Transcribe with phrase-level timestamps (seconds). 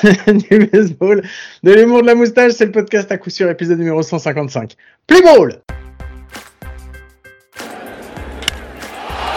[0.26, 1.22] du baseball,
[1.62, 4.74] de l'humour de la moustache, c'est le podcast à coup sûr, épisode numéro 155.
[5.06, 5.60] Play ball!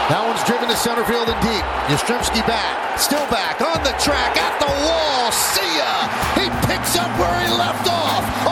[0.10, 1.64] That one's driven to center field and deep.
[1.90, 5.32] Yastrzemski back, still back, on the track, at the wall.
[5.32, 6.08] See ya!
[6.36, 8.43] He picks up where he left off.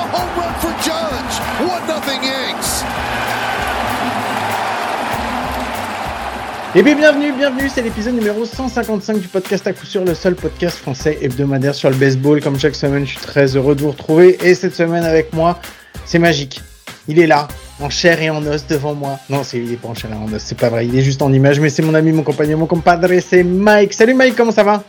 [6.73, 10.35] Et bien bienvenue, bienvenue, c'est l'épisode numéro 155 du podcast à coup sûr, le seul
[10.35, 12.41] podcast français hebdomadaire sur le baseball.
[12.41, 14.37] Comme chaque semaine, je suis très heureux de vous retrouver.
[14.41, 15.59] Et cette semaine avec moi,
[16.05, 16.61] c'est magique.
[17.09, 17.49] Il est là,
[17.81, 19.19] en chair et en os devant moi.
[19.29, 21.01] Non, c'est, il est pas en chair et en os, c'est pas vrai, il est
[21.01, 23.91] juste en image, mais c'est mon ami, mon compagnon, mon compadre, c'est Mike.
[23.91, 24.81] Salut Mike, comment ça va?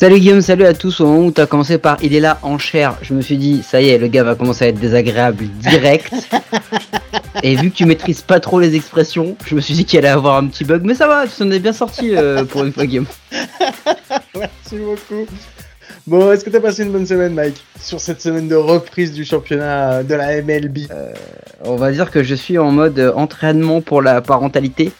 [0.00, 0.98] Salut Guillaume, salut à tous.
[1.02, 3.36] Au moment où tu as commencé par il est là en chair, je me suis
[3.36, 6.10] dit, ça y est, le gars va commencer à être désagréable direct.
[7.42, 10.08] Et vu que tu maîtrises pas trop les expressions, je me suis dit qu'il allait
[10.08, 12.72] avoir un petit bug, mais ça va, tu s'en es bien sorti euh, pour une
[12.72, 13.04] fois, Guillaume.
[14.34, 15.26] Merci beaucoup.
[16.06, 19.26] Bon, est-ce que t'as passé une bonne semaine, Mike, sur cette semaine de reprise du
[19.26, 21.12] championnat de la MLB Euh,
[21.62, 24.92] on va dire que je suis en mode entraînement pour la parentalité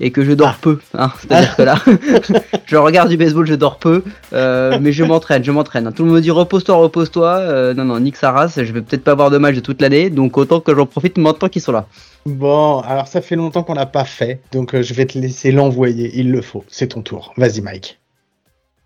[0.00, 0.58] et que je dors Ah.
[0.60, 0.78] peu.
[0.94, 1.76] Hein, C'est-à-dire que là,
[2.66, 5.92] je regarde du baseball, je dors peu, euh, mais je m'entraîne, je m'entraîne.
[5.92, 7.28] Tout le monde me dit repose-toi, repose-toi.
[7.38, 9.80] Euh, non, non, nique sa race, je vais peut-être pas avoir de match de toute
[9.80, 11.86] l'année, donc autant que j'en profite maintenant qu'ils sont là.
[12.26, 15.50] Bon, alors ça fait longtemps qu'on n'a pas fait, donc euh, je vais te laisser
[15.50, 16.64] l'envoyer, il le faut.
[16.68, 17.32] C'est ton tour.
[17.36, 17.98] Vas-y, Mike.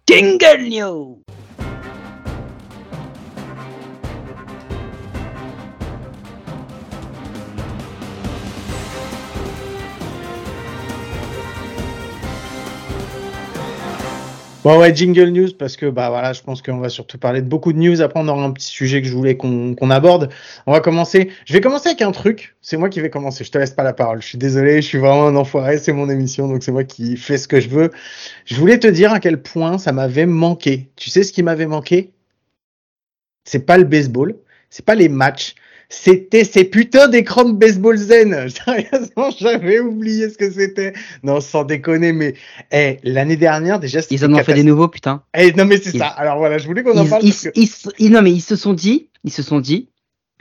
[0.09, 1.19] Jingle New
[14.67, 17.47] Bon ouais, jingle news parce que bah voilà, je pense qu'on va surtout parler de
[17.47, 18.03] beaucoup de news.
[18.03, 20.28] Après, on aura un petit sujet que je voulais qu'on aborde.
[20.67, 21.31] On va commencer.
[21.45, 22.56] Je vais commencer avec un truc.
[22.62, 23.45] C'est moi qui vais commencer.
[23.45, 24.20] Je te laisse pas la parole.
[24.23, 24.83] Je suis désolé.
[24.83, 25.78] Je suis vraiment un enfoiré.
[25.78, 27.92] C'est mon émission, donc c'est moi qui fais ce que je veux.
[28.45, 30.91] Je voulais te dire à quel point ça m'avait manqué.
[30.97, 32.11] Tu sais ce qui m'avait manqué?
[33.45, 34.34] C'est pas le baseball.
[34.69, 35.55] C'est pas les matchs.
[35.89, 38.48] C'était ces putains d'écrans de baseball zen.
[38.65, 40.92] Sérieusement, j'avais oublié ce que c'était.
[41.23, 42.35] Non, sans déconner, mais
[42.73, 44.01] eh, l'année dernière déjà.
[44.11, 45.23] Ils en ont fait des nouveaux, putain.
[45.36, 46.08] Eh, non mais c'est Ils- ça.
[46.08, 48.41] Alors voilà, je voulais qu'on en parle ils- parce que ils- ils- non mais ils
[48.41, 49.89] se sont dit, ils se sont dit,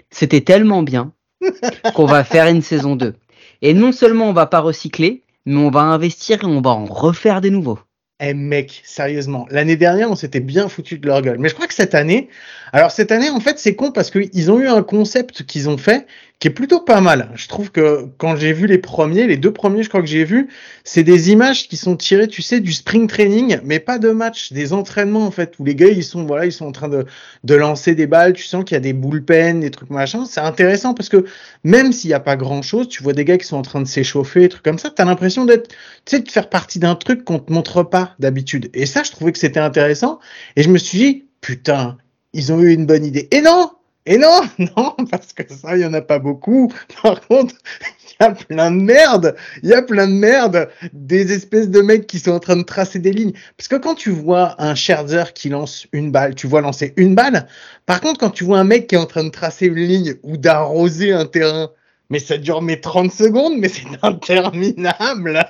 [0.09, 1.13] c'était tellement bien
[1.93, 3.13] qu'on va faire une saison 2.
[3.61, 6.85] Et non seulement on va pas recycler, mais on va investir et on va en
[6.85, 7.79] refaire des nouveaux.
[8.21, 11.37] Eh mec, sérieusement, l'année dernière on s'était bien foutu de leur gueule.
[11.37, 12.29] Mais je crois que cette année,
[12.71, 15.77] alors cette année en fait c'est con parce qu'ils ont eu un concept qu'ils ont
[15.77, 16.07] fait
[16.39, 17.31] qui est plutôt pas mal.
[17.35, 20.25] Je trouve que quand j'ai vu les premiers, les deux premiers je crois que j'ai
[20.25, 20.49] vu,
[20.83, 24.51] c'est des images qui sont tirées, tu sais, du spring training, mais pas de match,
[24.51, 27.05] des entraînements en fait où les gars ils sont voilà ils sont en train de
[27.43, 28.33] de lancer des balles.
[28.33, 30.25] Tu sens qu'il y a des bullpen, des trucs machin.
[30.25, 31.25] C'est intéressant parce que
[31.63, 33.81] même s'il y a pas grand chose, tu vois des gars qui sont en train
[33.81, 34.89] de s'échauffer, des trucs comme ça.
[34.89, 38.69] T'as l'impression d'être, tu sais, de faire partie d'un truc qu'on te montre pas d'habitude.
[38.73, 40.19] Et ça, je trouvais que c'était intéressant.
[40.55, 41.97] Et je me suis dit, putain,
[42.33, 43.27] ils ont eu une bonne idée.
[43.31, 43.71] Et non,
[44.05, 46.71] et non, non, parce que ça, il y en a pas beaucoup.
[47.01, 47.55] Par contre,
[48.19, 49.35] il y a plein de merde.
[49.63, 50.69] Il y a plein de merde.
[50.93, 53.33] Des espèces de mecs qui sont en train de tracer des lignes.
[53.57, 57.15] Parce que quand tu vois un Scherzer qui lance une balle, tu vois lancer une
[57.15, 57.47] balle.
[57.85, 60.15] Par contre, quand tu vois un mec qui est en train de tracer une ligne
[60.23, 61.71] ou d'arroser un terrain,
[62.11, 65.43] mais ça dure mes 30 secondes, mais c'est interminable.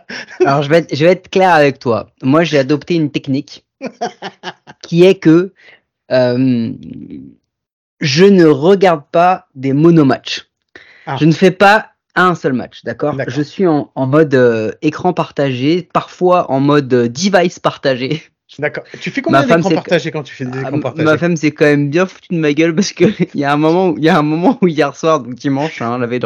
[0.45, 2.11] Alors je vais être, je vais être clair avec toi.
[2.23, 3.65] Moi j'ai adopté une technique
[4.81, 5.53] qui est que
[6.11, 6.71] euh,
[7.99, 10.47] je ne regarde pas des monomatchs.
[11.05, 11.17] Ah.
[11.19, 13.15] Je ne fais pas un seul match, d'accord?
[13.27, 18.23] Je suis en, en mode euh, écran partagé, parfois en mode euh, device partagé.
[18.59, 18.83] D'accord.
[19.01, 21.05] Tu fais combien d'écrans c'est- partagés quand tu fais des Ah, écrans partagés?
[21.05, 23.51] ma femme s'est quand même bien foutue de ma gueule parce que il y a
[23.51, 26.07] un moment où il y a un moment où hier soir donc dimanche hein, la
[26.07, 26.19] veille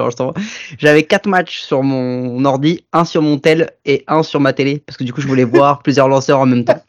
[0.78, 4.84] j'avais quatre matchs sur mon ordi, un sur mon tel et un sur ma télé
[4.86, 6.82] parce que du coup je voulais voir plusieurs lanceurs en même temps.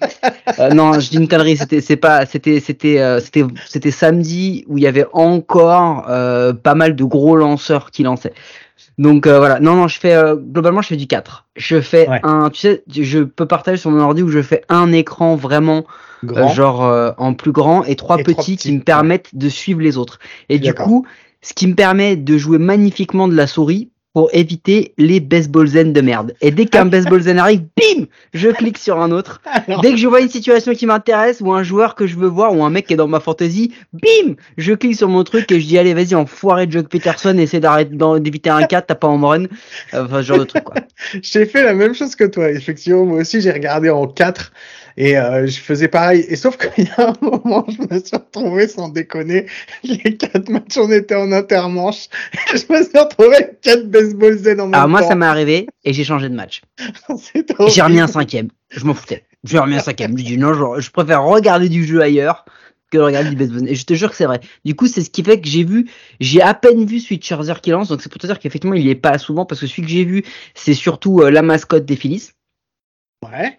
[0.58, 4.64] Euh, non, je dis une connerie, c'était c'est pas c'était c'était euh, c'était c'était samedi
[4.68, 8.32] où il y avait encore euh, pas mal de gros lanceurs qui lançaient.
[9.00, 11.46] Donc euh, voilà, non non, je fais euh, globalement je fais du 4.
[11.56, 12.20] Je fais Ouais.
[12.22, 15.86] un tu sais, je peux partager sur mon ordi où je fais un écran vraiment
[16.28, 19.80] euh, genre euh, en plus grand et trois Et petits qui me permettent de suivre
[19.80, 20.18] les autres.
[20.50, 21.06] Et du coup,
[21.40, 25.92] ce qui me permet de jouer magnifiquement de la souris pour éviter les baseball zen
[25.92, 26.34] de merde.
[26.40, 29.40] Et dès qu'un baseball zen arrive, bim, je clique sur un autre.
[29.44, 32.28] Alors, Dès que je vois une situation qui m'intéresse ou un joueur que je veux
[32.28, 35.50] voir ou un mec qui est dans ma fantasy, bim, je clique sur mon truc
[35.52, 39.06] et je dis allez vas-y enfoiré de Jock Peterson, essaie d'éviter un 4, t'as pas
[39.06, 39.44] en run,
[39.92, 40.76] enfin ce genre de truc quoi.
[41.22, 42.50] j'ai fait la même chose que toi.
[42.50, 44.52] Effectivement, moi aussi, j'ai regardé en 4
[44.96, 46.24] et euh, je faisais pareil.
[46.28, 49.46] Et sauf qu'il y a un moment, je me suis retrouvé, sans déconner,
[49.84, 52.08] les quatre matchs, on était en intermanche.
[52.34, 55.08] Et je me suis retrouvé avec quatre baseball zen en même Alors moi temps.
[55.08, 56.62] ça m'est arrivé et j'ai changé de match.
[57.68, 58.48] J'ai remis un cinquième.
[58.70, 59.24] Je m'en foutais.
[59.44, 60.16] J'ai remis un cinquième.
[60.16, 62.44] J'ai dit non, je, je préfère regarder du jeu ailleurs
[62.90, 63.68] que de regarder du baseball.
[63.68, 64.40] Et je te jure que c'est vrai.
[64.64, 65.88] Du coup, c'est ce qui fait que j'ai vu,
[66.18, 68.74] j'ai à peine vu celui de Scherzer qui lance, donc c'est pour te dire qu'effectivement,
[68.74, 71.42] il y est pas souvent parce que celui que j'ai vu, c'est surtout euh, la
[71.42, 72.30] mascotte des Phillies.
[73.24, 73.58] Ouais.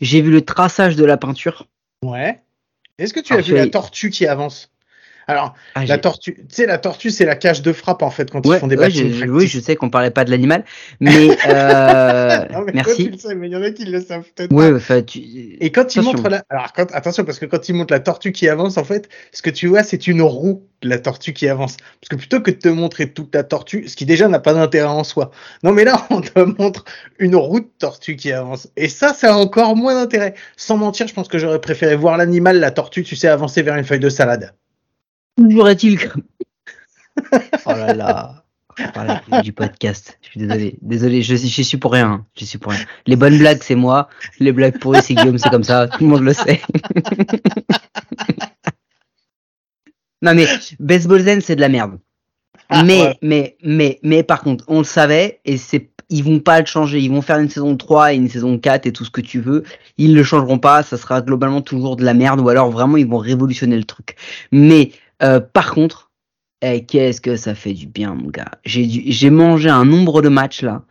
[0.00, 1.66] J'ai vu le traçage de la peinture.
[2.02, 2.40] Ouais.
[2.98, 4.72] Est-ce que tu as vu la tortue qui avance?
[5.28, 8.30] Alors, Ah, la tortue, tu sais, la tortue, c'est la cage de frappe en fait
[8.30, 8.88] quand Ouais, ils font des ouais,
[9.28, 10.64] oui, je sais qu'on parlait pas de l'animal,
[11.00, 13.08] mais, euh, Non, mais toi, tu merci.
[13.10, 15.18] le sais, mais il y en a qui le savent peut-être Ouais, enfin, tu...
[15.60, 16.02] Et quand ils Attention.
[16.04, 18.84] montrent la, alors quand, attention parce que quand ils montrent la tortue qui avance, en
[18.84, 21.76] fait, ce que tu vois, c'est une roue de la tortue qui avance.
[22.00, 24.54] Parce que plutôt que de te montrer toute la tortue, ce qui déjà n'a pas
[24.54, 25.30] d'intérêt en soi.
[25.62, 26.84] Non, mais là, on te montre
[27.18, 28.68] une roue de tortue qui avance.
[28.76, 30.34] Et ça, ça a encore moins d'intérêt.
[30.56, 33.76] Sans mentir, je pense que j'aurais préféré voir l'animal, la tortue, tu sais, avancer vers
[33.76, 34.54] une feuille de salade.
[35.38, 36.08] Toujours est-il que...
[37.66, 38.44] oh là là.
[38.94, 40.18] Voilà, du podcast.
[40.22, 40.78] Je suis désolé.
[40.82, 42.24] Désolé, je, je suis pour rien.
[42.38, 42.84] Je suis pour rien.
[43.06, 44.08] Les bonnes blagues, c'est moi.
[44.38, 45.88] Les blagues pourries, c'est Guillaume, c'est comme ça.
[45.88, 46.60] Tout le monde le sait.
[50.22, 50.46] non mais,
[50.78, 51.98] Baseball Zen, c'est de la merde.
[52.68, 53.18] Ah, mais, ouais.
[53.22, 57.00] mais, mais, mais par contre, on le savait et c'est, ils vont pas le changer.
[57.00, 59.40] Ils vont faire une saison 3 et une saison 4 et tout ce que tu
[59.40, 59.64] veux.
[59.96, 60.82] Ils le changeront pas.
[60.82, 64.16] Ça sera globalement toujours de la merde ou alors vraiment ils vont révolutionner le truc.
[64.52, 64.92] Mais,
[65.22, 66.10] euh, par contre,
[66.62, 68.50] eh, qu'est-ce que ça fait du bien, mon gars.
[68.64, 70.82] J'ai mangé un nombre de matchs là.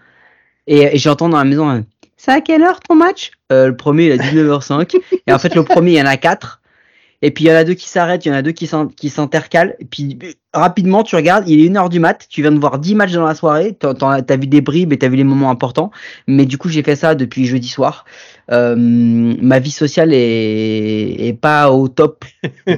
[0.68, 1.82] Et, j'entends dans la maison, euh,
[2.18, 3.32] c'est à quelle heure ton match?
[3.52, 4.96] Euh, Le premier, il a 19h05.
[5.28, 6.62] et en fait, le premier, il y en a 4.
[7.24, 8.68] Et puis il y en a deux qui s'arrêtent, il y en a deux qui
[8.68, 9.74] s'in- qui s'intercalent.
[9.80, 10.20] Et puis
[10.54, 13.26] rapidement, tu regardes, il est 1h du mat, tu viens de voir 10 matchs dans
[13.26, 15.90] la soirée, t'as vu des bribes et t'as vu les moments importants.
[16.28, 18.06] Mais du coup, j'ai fait ça depuis jeudi soir.
[18.52, 22.24] Euh, ma vie sociale est, est pas au top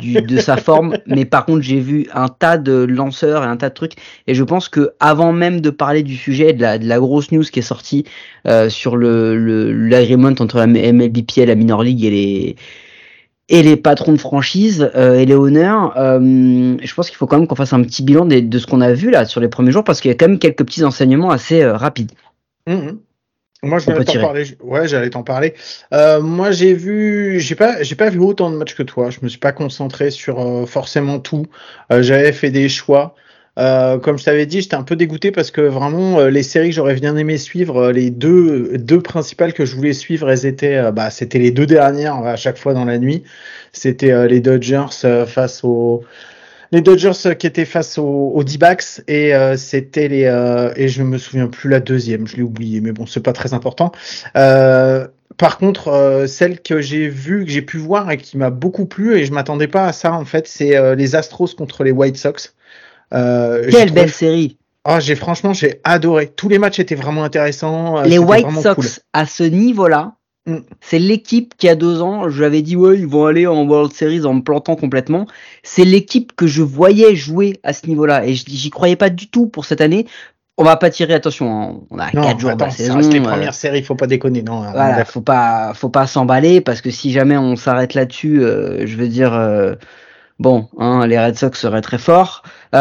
[0.02, 3.58] du, de sa forme, mais par contre, j'ai vu un tas de lanceurs et un
[3.58, 3.94] tas de trucs.
[4.28, 7.32] Et je pense que avant même de parler du sujet, de la, de la grosse
[7.32, 8.04] news qui est sortie
[8.48, 12.56] euh, sur le l'agreement entre la MLBPA, la minor league et les
[13.52, 17.38] et les patrons de franchise euh, et les honneurs, euh, je pense qu'il faut quand
[17.40, 19.48] même qu'on fasse un petit bilan des- de, ce qu'on a vu là sur les
[19.48, 22.12] premiers jours parce qu'il y a quand même quelques petits enseignements assez euh, rapides.
[22.68, 23.00] Mhm.
[23.62, 24.46] Moi, je vais t'en parler.
[24.62, 25.54] Ouais, j'allais t'en parler.
[25.94, 29.10] Euh, moi, j'ai vu, j'ai pas, j'ai pas vu autant de matchs que toi.
[29.10, 31.46] Je me suis pas concentré sur euh, forcément tout.
[31.92, 33.16] Euh, J'avais fait des choix.
[33.58, 36.70] Euh, comme je t'avais dit, j'étais un peu dégoûté parce que vraiment euh, les séries
[36.70, 40.46] que j'aurais bien aimé suivre, euh, les deux deux principales que je voulais suivre, elles
[40.46, 43.24] étaient, bah, c'était les deux dernières à chaque fois dans la nuit.
[43.74, 46.04] C'était euh, les Dodgers euh, face aux
[46.72, 50.88] les Dodgers euh, qui étaient face aux, aux D-backs et euh, c'était les euh, et
[50.88, 53.92] je me souviens plus la deuxième, je l'ai oublié, mais bon c'est pas très important.
[54.36, 55.08] Euh,
[55.38, 58.86] par contre, euh, celle que j'ai vue, que j'ai pu voir et qui m'a beaucoup
[58.86, 61.92] plu et je m'attendais pas à ça en fait, c'est euh, les Astros contre les
[61.92, 62.54] White Sox.
[63.14, 66.28] Euh, Quelle trouvé- belle série Ah, j'ai franchement j'ai adoré.
[66.28, 68.02] Tous les matchs étaient vraiment intéressants.
[68.04, 68.86] Les White Sox cool.
[69.14, 70.14] à ce niveau-là.
[70.82, 73.94] C'est l'équipe qui a deux ans, je l'avais dit ouais ils vont aller en World
[73.94, 75.28] Series en me plantant complètement.
[75.64, 79.48] C'est l'équipe que je voyais jouer à ce niveau-là et j'y croyais pas du tout
[79.48, 80.08] pour cette année.
[80.58, 82.78] On va pas tirer attention, hein, on a Non, quatre jours de attends, la ça
[82.78, 82.98] saison.
[82.98, 84.60] reste les euh, premières séries, faut pas déconner, non.
[84.60, 88.42] on est Voilà, faut pas, faut pas s'emballer parce que si jamais on s'arrête là-dessus,
[88.42, 89.76] euh, je veux dire, euh,
[90.38, 92.44] bon, hein, les Red Sox seraient très forts.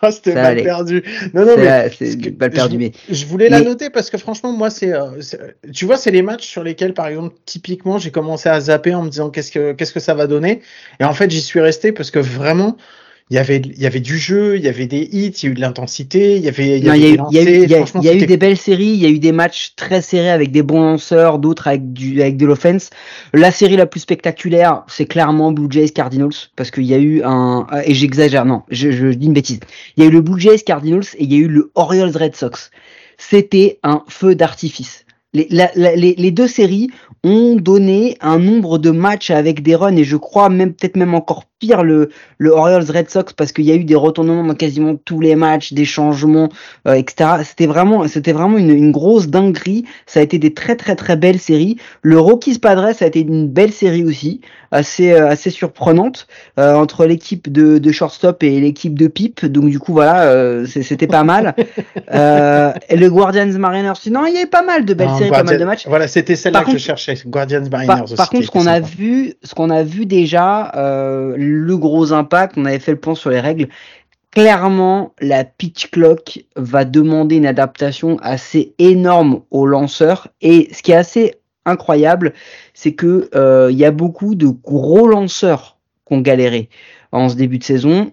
[0.00, 0.62] Ah, c'était allait.
[0.64, 1.02] perdu.
[1.34, 2.16] Non, non, mais c'est je,
[2.78, 6.10] mais je voulais la noter parce que franchement, moi, c'est, euh, c'est- tu vois, c'est
[6.10, 9.52] les matchs sur lesquels, par exemple, typiquement, j'ai commencé à zapper en me disant qu'est-ce
[9.52, 10.62] que, qu'est-ce que ça va donner.
[11.00, 12.76] Et en fait, j'y suis resté parce que vraiment,
[13.30, 15.46] il y avait, il y avait du jeu, il y avait des hits, il y
[15.46, 16.88] a eu de l'intensité, il y avait, il y
[17.38, 20.62] a eu, des belles séries, il y a eu des matchs très serrés avec des
[20.62, 22.88] bons lanceurs, d'autres avec du avec de l'offense.
[23.34, 27.22] La série la plus spectaculaire, c'est clairement Blue Jays Cardinals parce qu'il y a eu
[27.22, 29.60] un et j'exagère non, je, je dis une bêtise.
[29.96, 32.16] Il y a eu le Blue Jays Cardinals et il y a eu le Orioles
[32.16, 32.70] Red Sox.
[33.18, 35.04] C'était un feu d'artifice.
[35.34, 36.88] Les, la- la- les, les deux séries
[37.24, 41.14] ont donné un nombre de matchs avec des runs et je crois même peut-être même
[41.14, 44.54] encore pire le le Orioles Red Sox parce qu'il y a eu des retournements dans
[44.54, 46.48] quasiment tous les matchs, des changements
[46.86, 47.30] euh, etc.
[47.44, 49.84] C'était vraiment, c'était vraiment une, une grosse dinguerie.
[50.06, 51.76] Ça a été des très très très belles séries.
[52.02, 56.26] Le Rockies Padres a été une belle série aussi, assez euh, assez surprenante
[56.58, 59.44] euh, entre l'équipe de, de shortstop et l'équipe de pipe.
[59.46, 61.54] Donc du coup voilà, euh, c'était pas mal.
[62.12, 65.30] euh, et le Guardians Mariners, sinon il y avait pas mal de belles Non, séries,
[65.30, 65.86] pas mal de matchs.
[65.86, 67.14] Voilà, c'était celle-là que je cherchais.
[67.26, 68.14] Guardians Mariners Par, aussi.
[68.14, 72.54] par contre, ce qu'on a vu, ce qu'on a vu déjà, euh, le gros impact,
[72.56, 73.68] on avait fait le point sur les règles.
[74.30, 80.28] Clairement, la pitch clock va demander une adaptation assez énorme aux lanceurs.
[80.42, 82.34] Et ce qui est assez incroyable,
[82.74, 86.68] c'est que euh, il y a beaucoup de gros lanceurs qui ont galéré
[87.12, 88.12] en ce début de saison.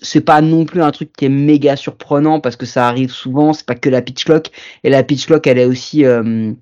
[0.00, 3.52] C'est pas non plus un truc qui est méga surprenant parce que ça arrive souvent.
[3.52, 4.50] C'est pas que la pitch clock
[4.84, 6.52] et la pitch clock, elle est aussi euh,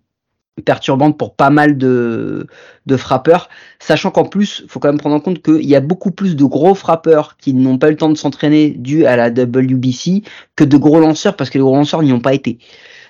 [0.64, 2.46] perturbante pour pas mal de,
[2.86, 6.10] de frappeurs, sachant qu'en plus, faut quand même prendre en compte qu'il y a beaucoup
[6.10, 9.30] plus de gros frappeurs qui n'ont pas eu le temps de s'entraîner dû à la
[9.30, 10.22] WBC
[10.56, 12.58] que de gros lanceurs parce que les gros lanceurs n'y ont pas été.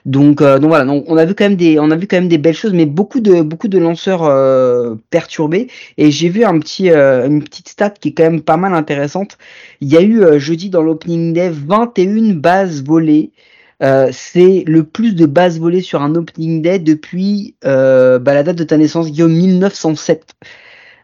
[0.07, 2.17] Donc, euh, donc voilà, donc on a vu quand même des, on a vu quand
[2.17, 5.69] même des belles choses, mais beaucoup de, beaucoup de lanceurs euh, perturbés.
[5.99, 8.75] Et j'ai vu un petit, euh, une petite stat qui est quand même pas mal
[8.75, 9.37] intéressante.
[9.81, 13.33] Il y a eu jeudi dans l'opening day 21 bases volées.
[13.81, 18.65] C'est le plus de bases volées sur un opening day depuis bah, la date de
[18.65, 20.35] ta naissance, Guillaume, 1907.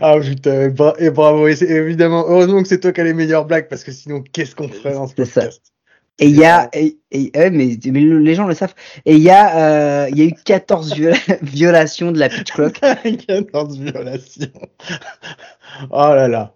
[0.00, 3.68] ah putain, et bravo, et évidemment, heureusement que c'est toi qui as les meilleures blagues,
[3.68, 5.62] parce que sinon, qu'est-ce qu'on ferait dans ce podcast?
[6.18, 6.98] Et il y a, et,
[7.50, 8.74] mais, les gens le savent.
[9.06, 10.94] Et il y a, euh, il y a eu 14
[11.42, 12.78] violations de la pitch clock.
[13.26, 14.50] 14 violations.
[15.90, 16.54] Oh là là.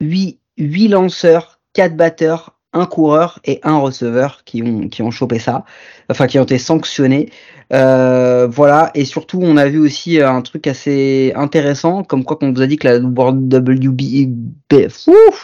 [0.00, 5.38] 8, 8 lanceurs, 4 batteurs, un coureur et un receveur qui ont, qui ont chopé
[5.38, 5.64] ça,
[6.08, 7.30] enfin qui ont été sanctionnés.
[7.72, 12.36] Euh, voilà, et surtout on a vu aussi euh, un truc assez intéressant, comme quoi
[12.36, 12.98] qu'on vous a dit que la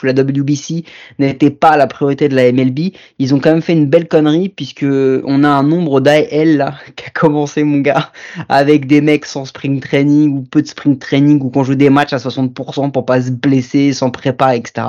[0.03, 0.85] la WBC
[1.21, 2.91] n'était pas la priorité de la MLB,
[3.21, 6.75] ils ont quand même fait une belle connerie puisque on a un nombre d'AL là
[6.97, 8.11] qui a commencé mon gars
[8.49, 11.91] avec des mecs sans spring training ou peu de spring training ou qu'on joue des
[11.91, 14.87] matchs à 60% pour pas se blesser, sans prépa, etc.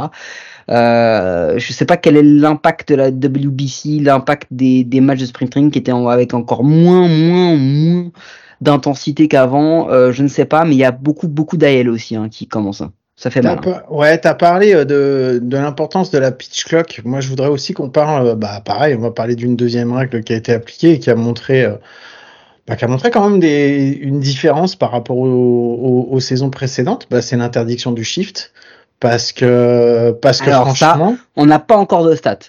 [0.69, 5.25] Euh, je sais pas quel est l'impact de la WBC, l'impact des, des matchs de
[5.25, 8.11] sprint training qui étaient avec encore moins, moins, moins
[8.59, 9.89] d'intensité qu'avant.
[9.89, 12.47] Euh, je ne sais pas, mais il y a beaucoup, beaucoup d'AL aussi hein, qui
[12.47, 12.81] commencent.
[12.81, 12.91] Hein.
[13.15, 13.59] Ça fait mal.
[13.65, 13.81] Hein.
[13.89, 17.01] Ouais, t'as parlé euh, de, de l'importance de la pitch clock.
[17.05, 20.33] Moi, je voudrais aussi qu'on parle, bah, pareil, on va parler d'une deuxième règle qui
[20.33, 21.65] a été appliquée et qui a montré,
[22.67, 27.07] bah, qui a montré quand même des, une différence par rapport aux, aux, saisons précédentes.
[27.09, 28.51] Bah, c'est l'interdiction du shift.
[28.99, 31.17] Parce que, parce que franchement.
[31.35, 32.39] on n'a pas encore de stats.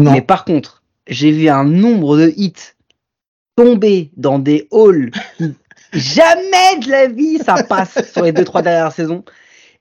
[0.00, 0.12] Non.
[0.12, 2.74] Mais par contre, j'ai vu un nombre de hits
[3.56, 5.10] tomber dans des halls.
[5.92, 9.24] Jamais de la vie ça passe sur les deux trois dernières saisons.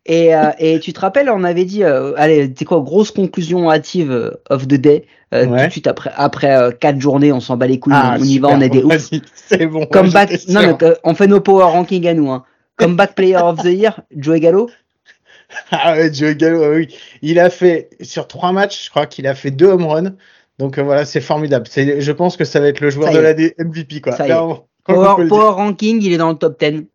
[0.06, 3.70] Et, euh, et tu te rappelles, on avait dit, euh, allez, c'est quoi, grosse conclusion
[3.70, 5.06] hâtive euh, of the day.
[5.34, 8.24] Euh, Tout de suite après, après quatre journées, on s'en bat les couilles, ah, on
[8.24, 9.12] y va, on est des ouf.
[9.36, 9.86] C'est bon.
[9.86, 12.32] Comeback, non, mais, on fait nos power rankings à nous.
[12.32, 12.44] Hein.
[12.78, 14.70] Comeback player of the year, Joey Gallo.
[15.72, 16.96] ah ouais, Joey Gallo, oui.
[17.22, 20.16] Il a fait, sur trois matchs, je crois qu'il a fait deux home runs.
[20.58, 21.68] Donc euh, voilà, c'est formidable.
[21.68, 24.14] Je pense que ça va être le joueur de la MVP, quoi.
[24.84, 26.86] power, ranking, il est dans le top 10.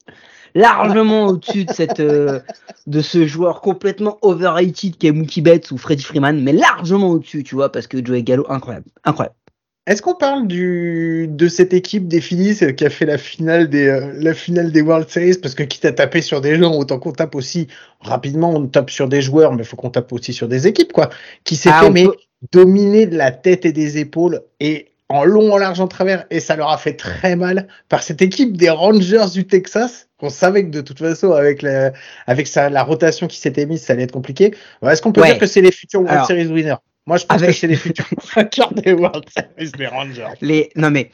[0.55, 2.41] Largement au-dessus de cette, euh,
[2.87, 7.43] de ce joueur complètement overrated qui est Mookie Betts ou Freddie Freeman, mais largement au-dessus,
[7.43, 9.37] tu vois, parce que Joey Gallo, incroyable, incroyable.
[9.87, 13.87] Est-ce qu'on parle du, de cette équipe des Phillies qui a fait la finale des,
[13.87, 15.37] euh, la finale des World Series?
[15.37, 17.69] Parce que quitte à taper sur des gens, autant qu'on tape aussi
[18.01, 20.93] rapidement, on tape sur des joueurs, mais il faut qu'on tape aussi sur des équipes,
[20.93, 21.11] quoi.
[21.45, 22.07] Qui s'est ah, fait mais,
[22.51, 26.25] dominer de la tête et des épaules et en long, en large, en travers.
[26.31, 30.31] Et ça leur a fait très mal par cette équipe des Rangers du Texas, qu'on
[30.31, 31.93] savait que de toute façon, avec la,
[32.27, 34.55] avec sa, la rotation qui s'était mise, ça allait être compliqué.
[34.83, 36.77] Est-ce qu'on peut dire que c'est les futurs World Series winners?
[37.07, 40.35] Moi, je pense que c'est les futurs vainqueurs des World Series, les Rangers.
[40.41, 41.11] Les, non, mais.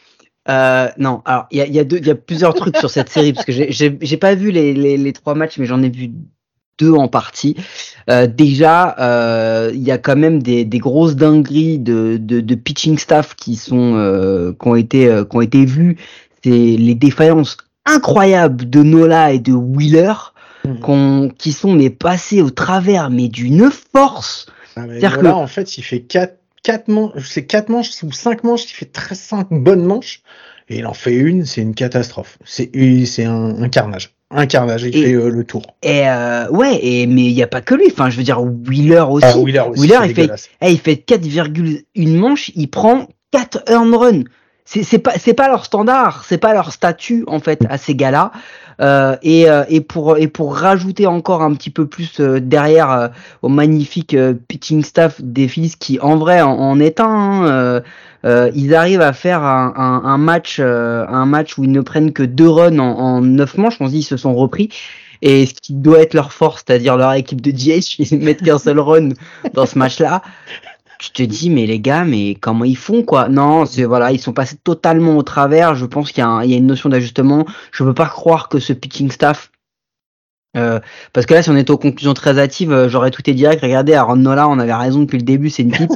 [0.48, 3.34] Euh, non, alors il y a, y, a y a plusieurs trucs sur cette série
[3.34, 6.12] parce que j'ai pas vu les, les, les, trois matchs, mais j'en ai vu
[6.78, 7.56] deux en partie.
[8.08, 12.54] Euh, déjà, euh, il y a quand même des, des grosses dingueries de, de, de,
[12.54, 15.98] pitching staff qui sont qui ont été qui ont été vues.
[16.42, 20.14] C'est les défaillances incroyables de Nola et de Wheeler
[20.64, 21.28] mmh.
[21.36, 24.46] qui sont mais passées au travers, mais d'une force.
[25.02, 25.20] Ah, que...
[25.20, 28.74] là, en fait, il fait 4, 4 manches, c'est 4 manches ou 5 manches, il
[28.74, 30.22] fait très 5 bonnes manches,
[30.68, 32.38] et il en fait une, c'est une catastrophe.
[32.44, 32.70] C'est
[33.06, 34.14] c'est un, un, carnage.
[34.30, 35.62] Un carnage, il fait euh, le tour.
[35.82, 37.86] Et euh, ouais, et, mais il n'y a pas que lui.
[37.90, 39.26] Enfin, je veux dire, Wheeler aussi.
[39.28, 43.94] Ah, Wheeler, aussi, Wheeler il, fait, eh, il fait 4,1 manches, il prend 4 earn
[43.94, 44.24] runs
[44.82, 48.30] c'est pas c'est pas leur standard, c'est pas leur statut en fait à ces gars-là.
[48.80, 53.10] Euh, et, euh, et pour et pour rajouter encore un petit peu plus euh, derrière
[53.42, 54.16] au magnifique
[54.48, 57.82] pitching staff des Phillies qui en vrai en, est un,
[58.24, 62.48] hein, ils arrivent à faire un, match un match où ils ne prennent que deux
[62.48, 63.76] runs en, en neuf manches.
[63.80, 64.70] On se dit ils se sont repris.
[65.22, 68.58] Et ce qui doit être leur force, c'est-à-dire leur équipe de DH, ils mettent qu'un
[68.58, 69.10] seul run
[69.52, 70.22] dans ce match-là
[71.00, 73.28] tu te dis mais les gars mais comment ils font quoi?
[73.28, 76.66] Non c'est voilà ils sont passés totalement au travers je pense qu'il y, a une
[76.66, 79.50] notion d'ajustement je peux pas croire que ce pitching staff
[80.56, 80.80] euh,
[81.12, 83.62] parce que là, si on était aux conclusions très hâtives, euh, j'aurais tout été direct.
[83.62, 85.90] Regardez, Aaron Nola, on avait raison depuis le début, c'est une pipe.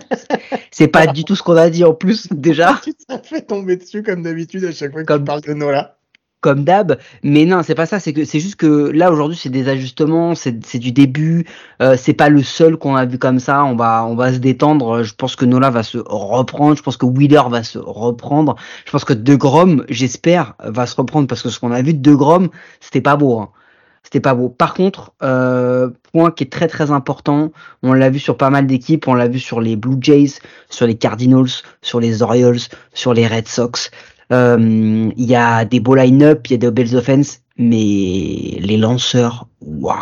[0.70, 2.80] c'est pas du tout ce qu'on a dit en plus, déjà.
[2.84, 5.99] Tu fait tomber dessus comme d'habitude à chaque fois que tu parles de Nola.
[6.40, 6.98] Comme d'hab.
[7.22, 8.00] Mais non, c'est pas ça.
[8.00, 11.46] C'est que c'est juste que là aujourd'hui, c'est des ajustements, c'est du début.
[11.82, 13.64] Euh, c'est pas le seul qu'on a vu comme ça.
[13.64, 15.02] On va on va se détendre.
[15.02, 16.76] Je pense que Nola va se reprendre.
[16.76, 18.56] Je pense que Wheeler va se reprendre.
[18.84, 21.94] Je pense que De Grom, j'espère, va se reprendre parce que ce qu'on a vu
[21.94, 22.48] de De Grom,
[22.80, 23.38] c'était pas beau.
[23.38, 23.50] Hein.
[24.02, 24.48] C'était pas beau.
[24.48, 28.66] Par contre, euh, point qui est très très important, on l'a vu sur pas mal
[28.66, 31.50] d'équipes, on l'a vu sur les Blue Jays, sur les Cardinals,
[31.82, 32.58] sur les Orioles,
[32.94, 33.90] sur les Red Sox.
[34.32, 38.76] Euh, il y a des beaux line-up, il y a des belles offenses, mais les
[38.76, 39.96] lanceurs, waouh,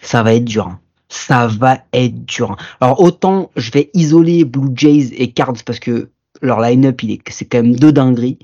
[0.00, 0.66] ça va être dur.
[0.66, 0.80] Hein.
[1.08, 2.52] Ça va être dur.
[2.52, 2.56] Hein.
[2.80, 6.10] Alors autant je vais isoler Blue Jays et Cards parce que
[6.42, 8.38] leur line-up, il est, c'est quand même deux dingueries.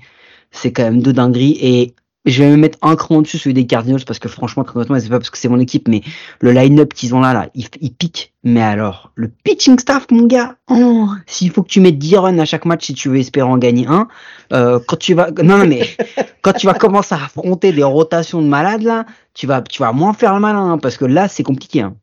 [0.52, 1.94] C'est quand même deux dingueries et
[2.26, 4.98] je vais me mettre un cran dessus celui des Cardinals parce que franchement, très honnêtement,
[5.00, 6.02] c'est pas parce que c'est mon équipe, mais
[6.40, 8.34] le line-up qu'ils ont là, là, il, il, pique.
[8.44, 12.38] Mais alors, le pitching staff, mon gars, oh, s'il faut que tu mettes 10 runs
[12.38, 14.08] à chaque match si tu veux espérer en gagner un,
[14.52, 15.82] euh, quand tu vas, non, mais
[16.42, 19.92] quand tu vas commencer à affronter des rotations de malades là, tu vas, tu vas
[19.92, 21.80] moins faire le malin hein, parce que là, c'est compliqué.
[21.80, 21.96] Hein.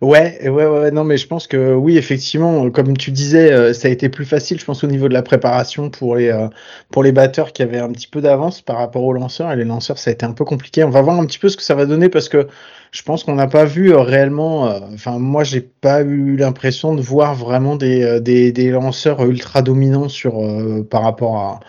[0.00, 3.88] Ouais, ouais, ouais, non, mais je pense que oui, effectivement, comme tu disais, euh, ça
[3.88, 6.46] a été plus facile, je pense, au niveau de la préparation pour les, euh,
[6.90, 9.50] pour les batteurs qui avaient un petit peu d'avance par rapport aux lanceurs.
[9.50, 10.84] Et les lanceurs, ça a été un peu compliqué.
[10.84, 12.46] On va voir un petit peu ce que ça va donner parce que
[12.92, 17.02] je pense qu'on n'a pas vu euh, réellement, enfin, moi, j'ai pas eu l'impression de
[17.02, 20.34] voir vraiment des, des, des lanceurs ultra dominants sur,
[20.90, 21.60] par rapport à,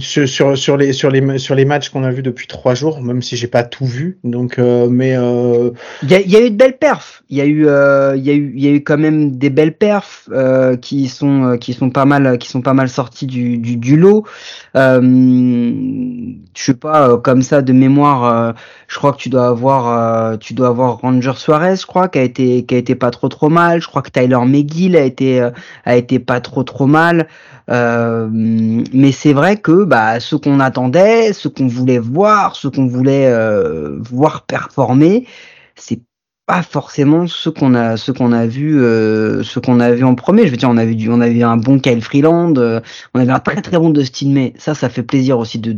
[0.00, 3.22] sur, sur, les, sur, les, sur les matchs qu'on a vus depuis trois jours, même
[3.22, 4.18] si j'ai pas tout vu.
[4.24, 5.70] Donc, euh, mais euh,
[6.02, 7.22] il y, a, eu de belles perfs.
[7.30, 7.66] Il y a eu,
[8.18, 10.28] y y a eu quand même des belles perfs
[10.80, 14.24] qui sont, qui sont pas mal, qui sont pas mal sortis du, lot.
[14.74, 18.54] je sais pas, comme ça de mémoire,
[18.88, 22.22] je crois que tu dois avoir, tu dois avoir Ranger Suarez, je crois, qui a
[22.22, 23.80] été, qui a été pas trop trop mal.
[23.80, 25.48] Je crois que Tyler McGill a été,
[25.84, 27.26] a été pas trop trop mal.
[27.70, 32.86] Euh, mais c'est vrai que bah, ce qu'on attendait, ce qu'on voulait voir, ce qu'on
[32.86, 35.26] voulait euh, voir performer,
[35.76, 36.00] c'est
[36.46, 40.14] pas forcément ce qu'on a ce qu'on a vu euh, ce qu'on a vu en
[40.14, 40.46] premier.
[40.46, 42.80] Je veux dire on a vu du, on a vu un bon Kyle Freeland euh,
[43.14, 44.52] on avait un très très bon Dustin May.
[44.58, 45.76] Ça ça fait plaisir aussi de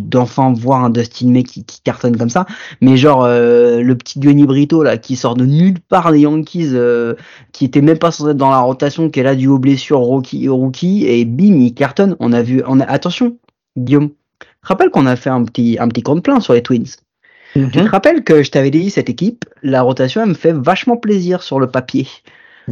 [0.00, 2.44] d'enfin de, voir un Dustin May qui, qui, cartonne comme ça.
[2.80, 6.72] Mais genre euh, le petit Johnny Brito là qui sort de nulle part des Yankees
[7.52, 10.00] qui était même pas censé être dans la rotation qui est là du haut blessure
[10.00, 12.16] rookie rookie et bim il cartonne.
[12.18, 13.36] On a vu on attention
[13.78, 14.10] Guillaume
[14.62, 16.96] rappelle qu'on a fait un petit un petit compte plein sur les Twins?
[17.54, 17.86] Tu te mhm.
[17.86, 21.60] rappelles que je t'avais dit cette équipe, la rotation elle me fait vachement plaisir sur
[21.60, 22.08] le papier.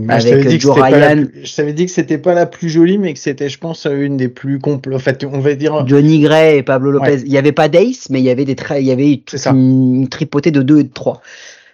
[0.09, 1.25] avec Ryan.
[1.42, 4.16] je t'avais dit que c'était pas la plus jolie, mais que c'était, je pense, une
[4.16, 4.97] des plus complètes.
[4.97, 5.87] En fait, on va dire.
[5.87, 7.23] Johnny Gray et Pablo Lopez.
[7.25, 10.51] Il y avait pas d'Ace, mais il y avait des il y avait une, tripotée
[10.51, 11.21] de 2 et de 3.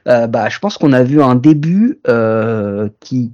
[0.07, 3.33] Euh, bah, je pense qu'on a vu un début euh, qui,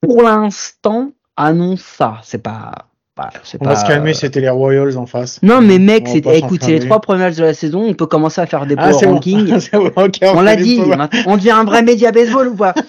[0.00, 2.20] pour l'instant, annonce ça.
[2.22, 2.72] C'est pas
[3.16, 5.38] bah, on va se calmer, c'était les Royals en face.
[5.42, 8.06] Non, mais mec, c'est, écoute, c'est les trois premiers matchs de la saison, on peut
[8.06, 9.68] commencer à faire des ah, power rankings.
[10.22, 10.80] on, l'a dit,
[11.26, 12.74] on devient un vrai média baseball ou pas?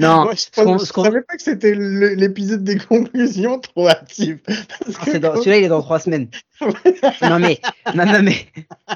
[0.00, 4.38] Non, je ne savais pas que c'était l'épisode des conclusions trop actif.
[4.48, 5.04] Ah,
[5.36, 6.28] celui-là, il est dans trois semaines.
[6.62, 7.60] non, mais,
[7.94, 8.46] non, non, mais,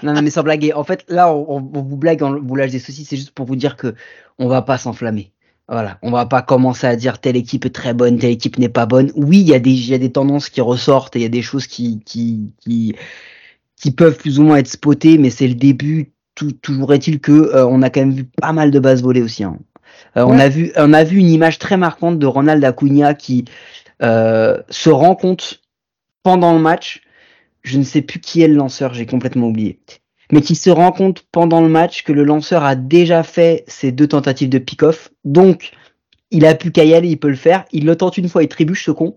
[0.02, 0.72] non, mais sans blaguer.
[0.72, 3.56] En fait, là, on, vous blague, on vous lâche des soucis, c'est juste pour vous
[3.56, 3.94] dire que
[4.38, 5.30] on va pas s'enflammer.
[5.68, 8.68] Voilà, on va pas commencer à dire telle équipe est très bonne, telle équipe n'est
[8.68, 9.10] pas bonne.
[9.16, 11.26] Oui, il y a des il y a des tendances qui ressortent et il y
[11.26, 12.94] a des choses qui qui qui
[13.76, 16.12] qui peuvent plus ou moins être spotées, mais c'est le début.
[16.34, 19.22] Tout, toujours est-il que euh, on a quand même vu pas mal de bases volées
[19.22, 19.44] aussi.
[19.44, 19.58] Hein.
[20.16, 23.44] Euh, on a vu on a vu une image très marquante de Ronald Acuna qui
[24.02, 25.62] euh, se rend compte
[26.22, 27.02] pendant le match.
[27.62, 29.80] Je ne sais plus qui est le lanceur, j'ai complètement oublié
[30.32, 33.92] mais qui se rend compte pendant le match que le lanceur a déjà fait ses
[33.92, 35.10] deux tentatives de pick-off.
[35.24, 35.72] Donc,
[36.30, 37.64] il a plus qu'à y aller, il peut le faire.
[37.72, 39.14] Il le tente une fois, il trébuche ce con.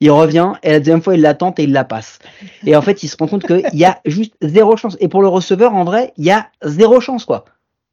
[0.00, 2.20] Il revient, et la deuxième fois, il la tente et il la passe.
[2.66, 4.96] Et en fait, il se rend compte qu'il y a juste zéro chance.
[5.00, 7.44] Et pour le receveur, en vrai, il y a zéro chance, quoi.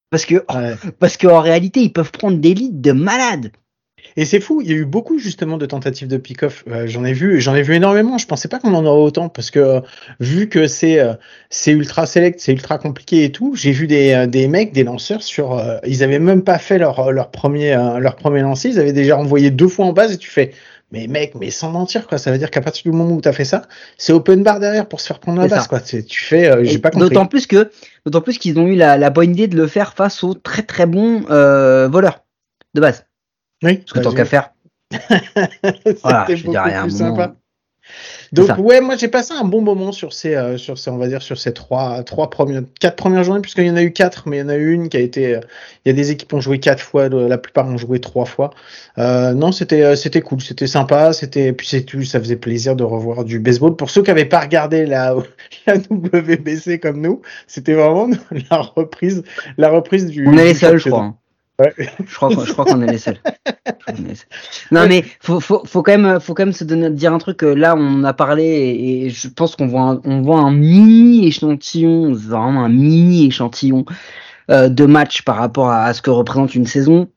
[0.09, 0.45] Parce que,
[0.99, 3.51] parce qu'en réalité, ils peuvent prendre des leads de malades.
[4.19, 6.63] Et c'est fou, il y a eu beaucoup justement de tentatives de pick-off.
[6.67, 8.17] Euh, j'en ai vu, j'en ai vu énormément.
[8.17, 9.79] Je pensais pas qu'on en aurait autant parce que euh,
[10.19, 11.13] vu que c'est euh,
[11.51, 15.21] c'est ultra select, c'est ultra compliqué et tout, j'ai vu des, des mecs, des lanceurs
[15.21, 19.17] sur, ils avaient même pas fait leur leur premier leur premier lancer, ils avaient déjà
[19.17, 20.51] envoyé deux fois en base et tu fais.
[20.91, 23.27] Mais mec, mais sans mentir quoi, ça veut dire qu'à partir du moment où tu
[23.27, 23.63] as fait ça,
[23.97, 25.79] c'est open bar derrière pour se faire prendre la base quoi.
[25.79, 27.09] Tu fais, j'ai pas compris.
[27.09, 27.69] D'autant plus que,
[28.05, 30.63] d'autant plus qu'ils ont eu la, la bonne idée de le faire face aux très
[30.63, 32.23] très bons voleurs
[32.73, 33.06] de base.
[33.63, 33.77] Oui.
[33.77, 34.51] Parce que tant qu'à faire.
[36.03, 36.89] voilà, je veux dire, rien.
[36.89, 37.35] Sympa.
[38.33, 41.07] Donc ouais, moi j'ai passé un bon moment sur ces, euh, sur ces, on va
[41.07, 44.27] dire sur ces trois, trois premières, quatre premières journées, puisqu'il y en a eu quatre,
[44.27, 45.39] mais il y en a eu une qui a été, euh,
[45.85, 48.25] il y a des équipes qui ont joué quatre fois, la plupart ont joué trois
[48.25, 48.51] fois.
[48.97, 52.75] Euh, non, c'était, euh, c'était cool, c'était sympa, c'était, puis c'est tout, ça faisait plaisir
[52.75, 53.75] de revoir du baseball.
[53.75, 55.15] Pour ceux qui n'avaient pas regardé la,
[55.67, 58.09] la WBC comme nous, c'était vraiment
[58.51, 59.23] la reprise,
[59.57, 60.27] la reprise du.
[60.27, 61.15] On est les seuls, je crois.
[61.59, 63.19] Je crois, je crois qu'on est les seuls.
[64.71, 67.43] Non mais faut, quand même, faut quand même se dire un truc.
[67.43, 72.13] euh, Là, on a parlé et, je pense qu'on voit, un, voit un mini échantillon,
[72.13, 73.85] vraiment un mini échantillon
[74.51, 77.07] euh, de match par rapport à, ce que représente une saison.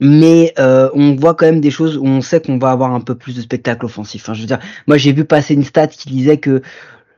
[0.00, 3.00] Mais euh, on voit quand même des choses où on sait qu'on va avoir un
[3.00, 4.28] peu plus de spectacle offensif.
[4.28, 4.34] Hein.
[4.34, 6.60] Je veux dire, moi j'ai vu passer une stat qui disait que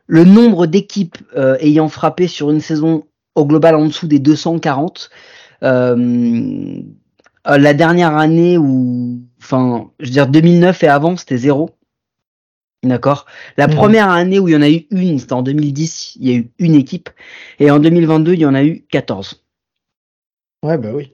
[0.06, 1.18] le nombre d'équipes
[1.58, 3.04] ayant frappé sur une saison
[3.34, 5.10] au global en dessous des 240
[5.62, 6.80] euh,
[7.46, 11.70] la dernière année où, enfin, je veux dire 2009 et avant, c'était zéro.
[12.82, 13.26] D'accord?
[13.56, 13.74] La Mhm.
[13.74, 16.38] première année où il y en a eu une, c'était en 2010, il y a
[16.38, 17.08] eu une équipe,
[17.58, 19.42] et en 2022, il y en a eu 14.
[20.62, 21.12] Ouais, bah oui.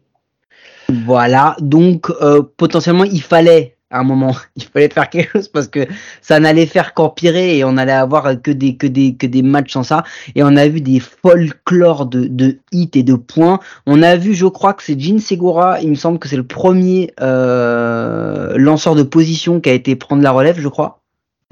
[1.07, 5.69] Voilà, donc euh, potentiellement il fallait à un moment, il fallait faire quelque chose parce
[5.69, 5.87] que
[6.21, 9.73] ça n'allait faire qu'empirer et on allait avoir que des que des que des matchs
[9.73, 10.03] sans ça
[10.35, 13.61] et on a vu des folklores de de hits et de points.
[13.87, 16.47] On a vu, je crois que c'est Jin Segura, il me semble que c'est le
[16.47, 21.03] premier euh, lanceur de position qui a été prendre la relève, je crois.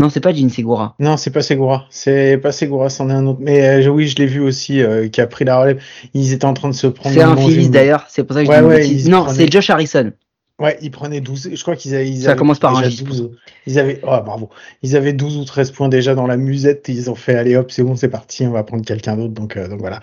[0.01, 0.95] Non, c'est pas Jin Segura.
[0.99, 1.85] Non, c'est pas Segura.
[1.91, 3.41] C'est pas Segura, c'en est un autre.
[3.43, 5.83] Mais euh, oui, je l'ai vu aussi, euh, qui a pris la relève.
[6.15, 7.15] Ils étaient en train de se prendre.
[7.15, 9.69] C'est un Phillies d'ailleurs, c'est pour ça que je Ouais, dis ouais, Non, c'est Josh
[9.69, 10.13] Harrison.
[10.61, 11.51] Ouais, ils prenaient 12.
[11.55, 12.09] Je crois qu'ils avaient.
[12.09, 13.05] ils Ça avaient commence par un déjà J.
[13.05, 13.31] 12.
[13.67, 14.01] Ils avaient.
[14.03, 14.51] Oh, bravo.
[14.83, 16.89] Ils avaient 12 ou 13 points déjà dans la musette.
[16.89, 19.33] et Ils ont fait, allez hop, c'est bon, c'est parti, on va prendre quelqu'un d'autre.
[19.33, 20.01] Donc, euh, donc voilà.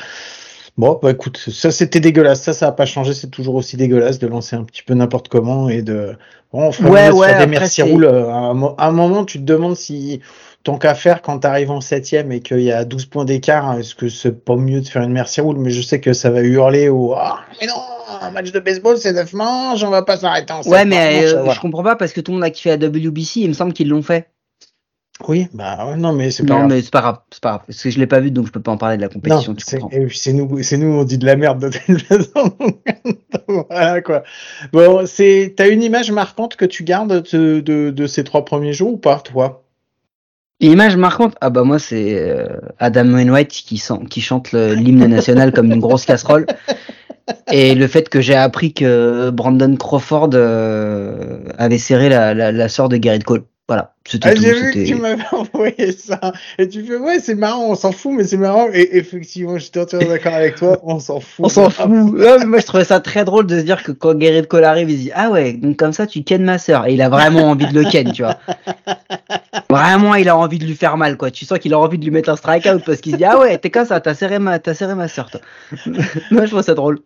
[0.77, 2.41] Bon, bah écoute, ça c'était dégueulasse.
[2.43, 3.13] Ça, ça a pas changé.
[3.13, 6.15] C'est toujours aussi dégueulasse de lancer un petit peu n'importe comment et de.
[6.53, 8.05] Bon, on fera Ouais, ouais, des merci roules.
[8.05, 10.21] euh, À un, moment, tu te demandes si
[10.63, 13.95] tant qu'à faire quand t'arrives en septième et qu'il y a 12 points d'écart, est-ce
[13.95, 16.41] que c'est pas mieux de faire une merci roule Mais je sais que ça va
[16.41, 17.73] hurler au Ah, mais non,
[18.23, 21.31] un match de baseball c'est 9 manches, on va pas s'arrêter en Ouais, mais manches,
[21.33, 21.53] euh, voilà.
[21.53, 23.73] je comprends pas parce que tout le monde a kiffé à WBC, il me semble
[23.73, 24.29] qu'ils l'ont fait.
[25.27, 26.69] Oui, bah non, mais c'est pas Non, grave.
[26.69, 27.61] mais c'est pas grave, c'est pas grave.
[27.65, 29.55] Parce que je l'ai pas vu, donc je peux pas en parler de la compétition,
[29.57, 29.79] c'est,
[30.33, 32.55] nous, c'est nous, on dit de la merde de toute façon.
[33.47, 34.23] voilà quoi.
[34.73, 38.73] Bon, c'est, t'as une image marquante que tu gardes de, de, de ces trois premiers
[38.73, 39.63] jours ou pas, toi?
[40.59, 42.47] Une image marquante, ah bah moi c'est euh,
[42.79, 46.45] Adam Wainwright qui, sent- qui chante l'hymne national comme une grosse casserole.
[47.51, 52.69] Et le fait que j'ai appris que Brandon Crawford euh, avait serré la, la, la
[52.69, 53.43] sœur de Garrett Cole.
[53.69, 54.41] Voilà, c'était Ah, tout.
[54.43, 56.21] j'ai vu que tu m'avais envoyé ça.
[56.57, 58.67] Et tu fais, ouais, c'est marrant, on s'en fout, mais c'est marrant.
[58.71, 61.45] Et effectivement, j'étais entièrement d'accord avec toi, on s'en fout.
[61.45, 61.85] On s'en fout.
[61.89, 64.63] Ouais, mais moi, je trouvais ça très drôle de se dire que quand Garrett Cole
[64.63, 66.87] arrive, il se dit Ah ouais, donc comme ça, tu ken ma sœur.
[66.87, 68.37] Et il a vraiment envie de le ken, tu vois.
[69.69, 71.29] Vraiment, il a envie de lui faire mal, quoi.
[71.29, 73.37] Tu sens qu'il a envie de lui mettre un strikeout parce qu'il se dit Ah
[73.37, 75.41] ouais, t'es comme ça, t'as serré ma, t'as serré ma sœur, toi.
[76.31, 76.99] moi, je trouve ça drôle.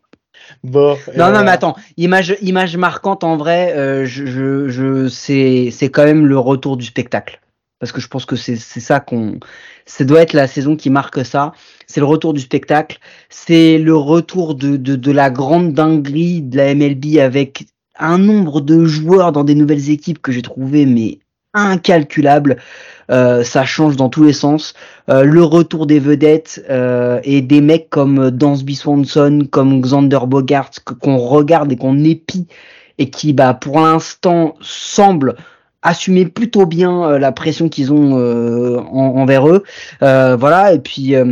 [0.63, 0.97] Bon.
[1.15, 1.43] Non, non, voilà.
[1.43, 6.25] mais attends, image, image marquante en vrai, euh, je, je, je, c'est, c'est quand même
[6.25, 7.39] le retour du spectacle.
[7.79, 9.39] Parce que je pense que c'est, c'est ça qu'on,
[9.85, 11.51] ça doit être la saison qui marque ça.
[11.87, 12.99] C'est le retour du spectacle.
[13.29, 17.65] C'est le retour de, de, de la grande dinguerie de la MLB avec
[17.97, 21.19] un nombre de joueurs dans des nouvelles équipes que j'ai trouvé, mais
[21.53, 22.57] incalculable.
[23.09, 24.73] Euh, ça change dans tous les sens.
[25.09, 30.71] Euh, le retour des vedettes euh, et des mecs comme Dansby Swanson, comme Xander Bogart,
[31.01, 32.47] qu'on regarde et qu'on épie
[32.97, 35.35] et qui, bah, pour l'instant, semblent
[35.81, 39.63] assumer plutôt bien euh, la pression qu'ils ont euh, en- envers eux.
[40.03, 40.73] Euh, voilà.
[40.73, 41.25] Et puis, euh,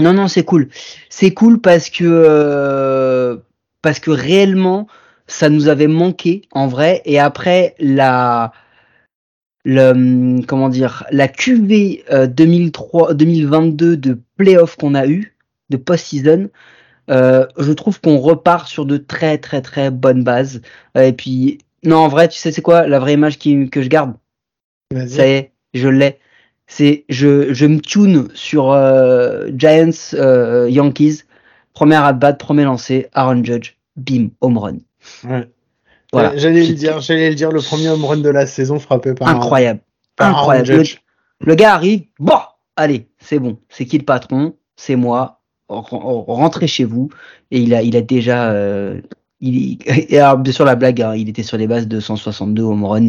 [0.00, 0.68] non, non, c'est cool.
[1.10, 3.36] C'est cool parce que euh,
[3.82, 4.86] parce que réellement,
[5.26, 7.02] ça nous avait manqué en vrai.
[7.04, 8.52] Et après la
[9.64, 15.36] le hum, comment dire la QV euh, 2003 2022 de playoff qu'on a eu
[15.70, 16.50] de post-season
[17.10, 20.62] euh, je trouve qu'on repart sur de très très très bonnes bases.
[20.96, 23.82] Euh, et puis non en vrai tu sais c'est quoi la vraie image qui, que
[23.82, 24.14] je garde?
[24.92, 26.18] Ça y est je l'ai.
[26.66, 31.22] C'est je je me tune sur euh, Giants euh, Yankees.
[31.74, 34.76] Première at bat premier lancé Aaron Judge bim home run.
[35.24, 35.48] Ouais.
[36.12, 36.36] Voilà.
[36.36, 39.28] J'allais le dire, j'allais le dire, le premier home run de la saison frappé par
[39.28, 39.80] un- incroyable
[40.16, 40.84] par Aaron incroyable
[41.40, 42.38] Le- gars arrive, bon,
[42.76, 44.54] allez, c'est bon, c'est qui le patron?
[44.76, 45.40] C'est moi.
[45.68, 47.08] Ren- ren- Rentrez chez vous.
[47.50, 49.00] Et il a, il a déjà, euh,
[49.40, 52.62] il, et alors, bien sûr la blague, hein, il était sur les bases de 162
[52.62, 53.06] home run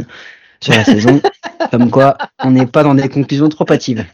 [0.64, 1.22] sur la saison.
[1.72, 4.06] Comme quoi, on n'est pas dans des conclusions trop hâtives.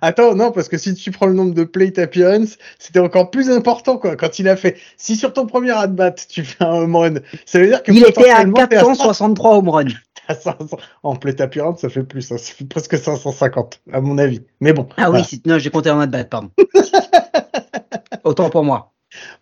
[0.00, 3.50] Attends, non, parce que si tu prends le nombre de plate appearance, c'était encore plus
[3.50, 4.16] important, quoi.
[4.16, 7.14] Quand il a fait, si sur ton premier at-bat, tu fais un home run,
[7.46, 9.84] ça veut dire que Il était à potentiellement, t'es 100 463 home run.
[11.02, 12.38] en play apparente, ça fait plus, hein.
[12.38, 14.42] ça fait presque 550, à mon avis.
[14.60, 14.88] Mais bon.
[14.96, 16.50] Ah oui, non, j'ai compté en bad, pardon.
[18.24, 18.92] Autant pour moi.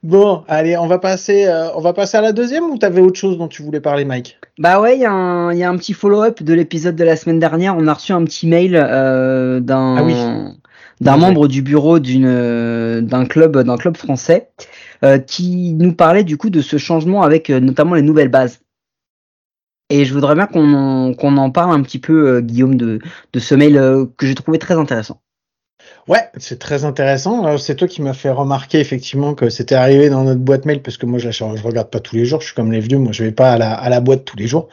[0.02, 3.18] Bon, allez, on va passer, euh, on va passer à la deuxième ou t'avais autre
[3.18, 4.38] chose dont tu voulais parler, Mike?
[4.58, 7.76] Bah ouais, il y, a un petit follow-up de l'épisode de la semaine dernière.
[7.76, 10.52] On a reçu un petit mail euh, d'un ah
[11.00, 14.50] d'un membre du bureau d'une d'un club d'un club français
[15.02, 18.60] euh, qui nous parlait du coup de ce changement avec notamment les nouvelles bases.
[19.88, 23.00] Et je voudrais bien qu'on en, qu'on en parle un petit peu, Guillaume, de,
[23.32, 23.74] de ce mail
[24.16, 25.20] que j'ai trouvé très intéressant.
[26.10, 27.56] Ouais, c'est très intéressant.
[27.56, 30.96] C'est toi qui m'as fait remarquer effectivement que c'était arrivé dans notre boîte mail parce
[30.96, 32.40] que moi je la je regarde pas tous les jours.
[32.40, 34.36] Je suis comme les vieux, moi je vais pas à la, à la boîte tous
[34.36, 34.68] les jours.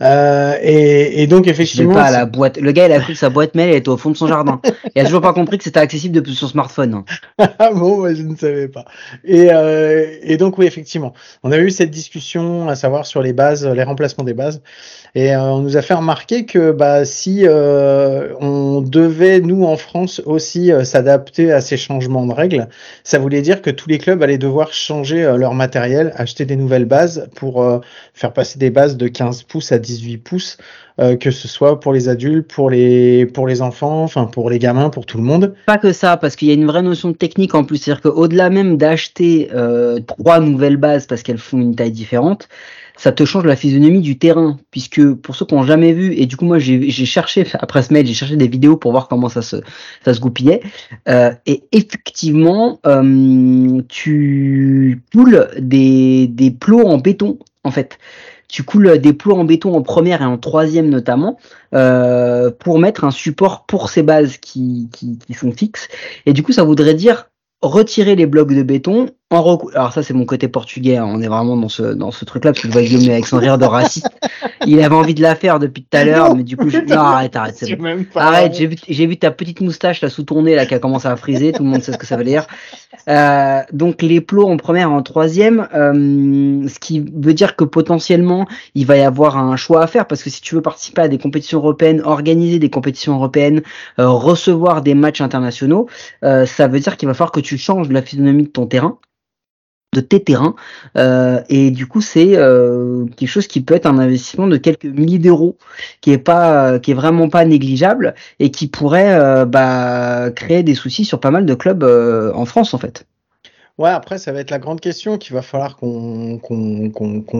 [0.00, 2.58] Euh, et, et, donc effectivement, je vais pas à la boîte.
[2.58, 4.60] Le gars il a cru que sa boîte mail était au fond de son jardin.
[4.94, 7.02] il a toujours pas compris que c'était accessible depuis son smartphone.
[7.38, 8.84] Ah bon, moi je ne savais pas.
[9.24, 13.32] Et, euh, et donc oui effectivement, on avait eu cette discussion à savoir sur les
[13.32, 14.62] bases, les remplacements des bases.
[15.16, 20.22] Et euh, on nous a fait remarquer que bah, si on devait, nous en France
[20.26, 22.68] aussi, euh, s'adapter à ces changements de règles,
[23.04, 26.84] ça voulait dire que tous les clubs allaient devoir changer leur matériel, acheter des nouvelles
[26.84, 27.82] bases pour
[28.14, 30.58] faire passer des bases de 15 pouces à 18 pouces,
[30.98, 34.90] que ce soit pour les adultes, pour les, pour les enfants, enfin pour les gamins,
[34.90, 35.54] pour tout le monde.
[35.66, 37.78] Pas que ça, parce qu'il y a une vraie notion de technique en plus.
[37.78, 39.50] C'est-à-dire qu'au-delà même d'acheter
[40.06, 42.48] trois nouvelles bases parce qu'elles font une taille différente,
[42.96, 46.26] ça te change la physionomie du terrain, puisque pour ceux qui n'ont jamais vu, et
[46.26, 49.28] du coup moi j'ai cherché après ce mail, j'ai cherché des vidéos pour voir comment
[49.28, 49.56] ça se
[50.04, 50.62] ça se goupillait,
[51.08, 57.98] euh, et effectivement euh, tu coules des des plots en béton en fait.
[58.48, 61.36] Tu coules des plots en béton en première et en troisième notamment
[61.74, 65.88] euh, pour mettre un support pour ces bases qui, qui, qui sont fixes.
[66.26, 67.28] Et du coup, ça voudrait dire
[67.62, 71.06] retirer les blocs de béton en Alors ça c'est mon côté portugais, hein.
[71.08, 73.38] on est vraiment dans ce dans ce truc-là parce que je vois Guillaume avec son
[73.38, 74.08] rire de raciste.
[74.66, 76.78] Il avait envie de la faire depuis tout à l'heure, mais du coup je...
[76.78, 78.06] non arrête arrête bon.
[78.14, 80.78] arrête j'ai vu j'ai vu ta petite moustache là sous ton nez là qui a
[80.78, 82.46] commencé à friser, tout le monde sait ce que ça veut dire.
[83.08, 87.64] Euh, donc les plots en première et en troisième, euh, ce qui veut dire que
[87.64, 91.02] potentiellement il va y avoir un choix à faire parce que si tu veux participer
[91.02, 93.62] à des compétitions européennes, organiser des compétitions européennes,
[93.98, 95.88] euh, recevoir des matchs internationaux,
[96.22, 98.98] ça veut dire qu'il va falloir que tu changes la physionomie de ton terrain
[99.92, 100.54] de tes terrains.
[100.96, 104.84] Euh, et du coup, c'est euh, quelque chose qui peut être un investissement de quelques
[104.84, 105.56] milliers d'euros,
[106.00, 110.74] qui est pas, qui est vraiment pas négligeable et qui pourrait euh, bah, créer des
[110.74, 113.06] soucis sur pas mal de clubs en France en fait.
[113.78, 116.40] Ouais, après, ça va être la grande question qu'il va falloir qu'on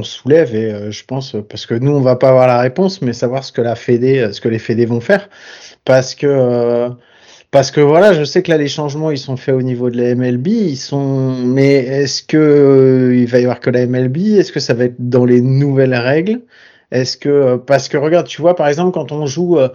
[0.02, 3.42] soulève et je pense parce que nous on va pas avoir la réponse, mais savoir
[3.42, 5.30] ce que la Fédé, ce que les Fédés vont faire,
[5.86, 6.90] parce que
[7.50, 9.96] parce que voilà, je sais que là les changements ils sont faits au niveau de
[9.96, 14.16] la MLB, ils sont mais est-ce que euh, il va y avoir que la MLB
[14.38, 16.40] Est-ce que ça va être dans les nouvelles règles?
[16.90, 19.68] Est-ce que euh, parce que regarde, tu vois par exemple quand on joue euh,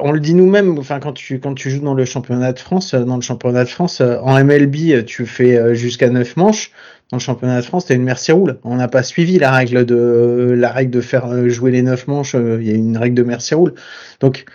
[0.00, 2.94] on le dit nous-mêmes enfin quand tu quand tu joues dans le championnat de France,
[2.94, 6.72] dans le championnat de France en MLB, tu fais jusqu'à 9 manches.
[7.10, 8.58] Dans le championnat de France, t'as une merci roule.
[8.64, 12.34] On n'a pas suivi la règle de la règle de faire jouer les 9 manches,
[12.34, 13.74] il y a une règle de merci roule.
[14.20, 14.46] Donc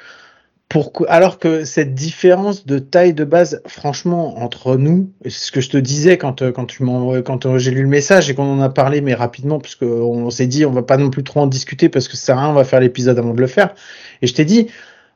[1.08, 5.70] alors que cette différence de taille de base, franchement, entre nous, c'est ce que je
[5.70, 6.84] te disais quand, euh, quand, tu
[7.24, 10.30] quand euh, j'ai lu le message et qu'on en a parlé, mais rapidement, puisque on
[10.30, 12.42] s'est dit, on va pas non plus trop en discuter parce que ça sert à
[12.42, 13.74] rien, on va faire l'épisode avant de le faire.
[14.22, 14.68] Et je t'ai dit,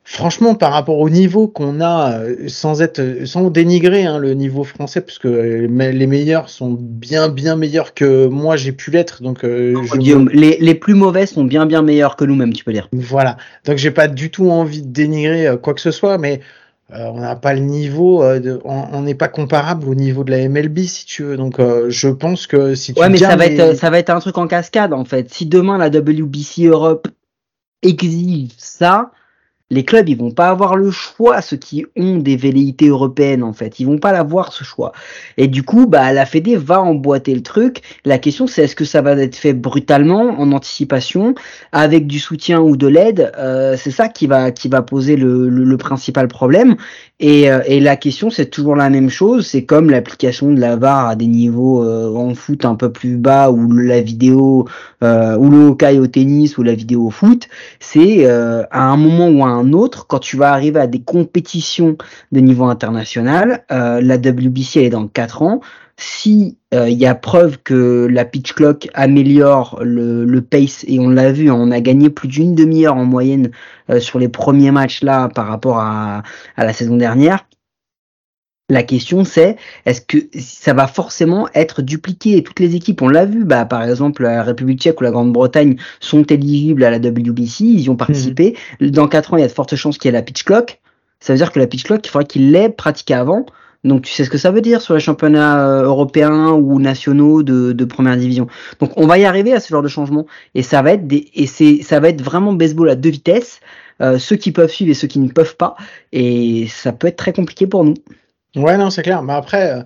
[0.04, 4.64] franchement, par rapport au niveau qu'on a, euh, sans être, sans dénigrer hein, le niveau
[4.64, 9.22] français, parce que les meilleurs sont bien, bien meilleurs que moi j'ai pu l'être.
[9.22, 9.76] Donc, euh,
[10.34, 12.90] les, les, plus mauvais sont bien, bien meilleurs que nous-mêmes, tu peux dire.
[12.94, 13.38] Voilà.
[13.66, 16.42] Donc, j'ai pas du tout envie de dénigrer euh, quoi que ce soit, mais
[16.94, 18.22] on n'a pas le niveau,
[18.66, 21.38] on n'est pas comparable au niveau de la MLB si tu veux.
[21.38, 21.56] Donc,
[21.88, 24.38] je pense que si tu ouais, mais ça va être, ça va être un truc
[24.38, 25.34] en cascade en fait.
[25.34, 27.08] Si demain la WBC Europe
[27.82, 29.12] exige ça
[29.72, 33.54] les clubs, ils vont pas avoir le choix, ceux qui ont des velléités européennes, en
[33.54, 33.80] fait.
[33.80, 34.92] Ils vont pas l'avoir, ce choix.
[35.38, 37.82] Et du coup, bah, la Fédé va emboîter le truc.
[38.04, 41.36] La question, c'est est-ce que ça va être fait brutalement, en anticipation,
[41.72, 43.32] avec du soutien ou de l'aide?
[43.38, 46.76] Euh, c'est ça qui va, qui va poser le, le, principal problème.
[47.22, 49.48] Et, euh, et la question, c'est toujours la même chose.
[49.48, 53.16] C'est comme l'application de la VAR à des niveaux euh, en foot un peu plus
[53.16, 54.68] bas, ou la vidéo,
[55.02, 57.48] ou le hockey au tennis, ou la vidéo au foot.
[57.80, 61.98] C'est à un moment ou à un autre, quand tu vas arriver à des compétitions
[62.32, 65.62] de niveau international, euh, la WBC elle est dans 4 ans.
[66.04, 71.10] Si euh, il y a preuve que la pitch clock améliore le, pace et on
[71.10, 73.52] l'a vu, on a gagné plus d'une demi-heure en moyenne
[73.92, 76.24] euh, sur les premiers matchs là par rapport à,
[76.58, 77.46] à la saison dernière
[78.68, 82.38] La question c'est est-ce que ça va forcément être dupliqué?
[82.38, 85.12] Et toutes les équipes on l'a vu bah par exemple la République tchèque ou la
[85.12, 88.58] Grande-Bretagne sont éligibles à la WBC, ils y ont participé.
[88.80, 90.82] Dans 4 ans, il y a de fortes chances qu'il y ait la pitch clock.
[91.20, 93.46] Ça veut dire que la pitch clock, il faudrait qu'il l'ait pratiqué avant.
[93.84, 97.42] Donc tu sais ce que ça veut dire sur les championnats euh, européens ou nationaux
[97.42, 98.48] de, de première division.
[98.80, 101.30] Donc on va y arriver à ce genre de changement et ça va être des
[101.34, 103.60] et c'est ça va être vraiment baseball à deux vitesses,
[104.02, 105.76] euh, ceux qui peuvent suivre et ceux qui ne peuvent pas
[106.12, 107.96] et ça peut être très compliqué pour nous.
[108.56, 109.24] Ouais, non, c'est clair.
[109.24, 109.84] Mais après, euh,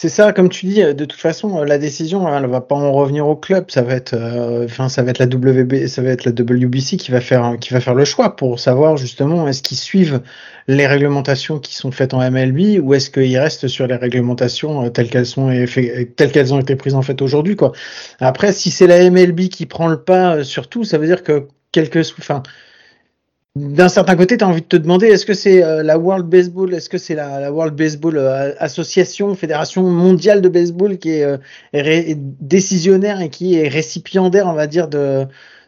[0.00, 2.92] c'est ça, comme tu dis, de toute façon, euh, la décision, elle va pas en
[2.92, 3.68] revenir au club.
[3.68, 7.56] Ça va être, euh, enfin, ça va être la WBC qui va faire,
[7.94, 10.22] le choix pour savoir justement est-ce qu'ils suivent
[10.68, 15.10] les réglementations qui sont faites en MLB ou est-ce qu'ils restent sur les réglementations telles
[15.10, 15.48] qu'elles sont
[16.14, 17.56] telles qu'elles ont été prises en fait aujourd'hui.
[18.20, 21.48] Après, si c'est la MLB qui prend le pas sur tout, ça veut dire que
[21.72, 22.44] quelques, enfin,
[23.58, 26.26] d'un certain côté, tu as envie de te demander est-ce que c'est euh, la World
[26.26, 31.10] Baseball, est-ce que c'est la, la, World Baseball euh, Association, Fédération mondiale de baseball qui
[31.10, 31.36] est, euh,
[31.72, 35.26] est, décisionnaire et qui est récipiendaire, on va dire, de,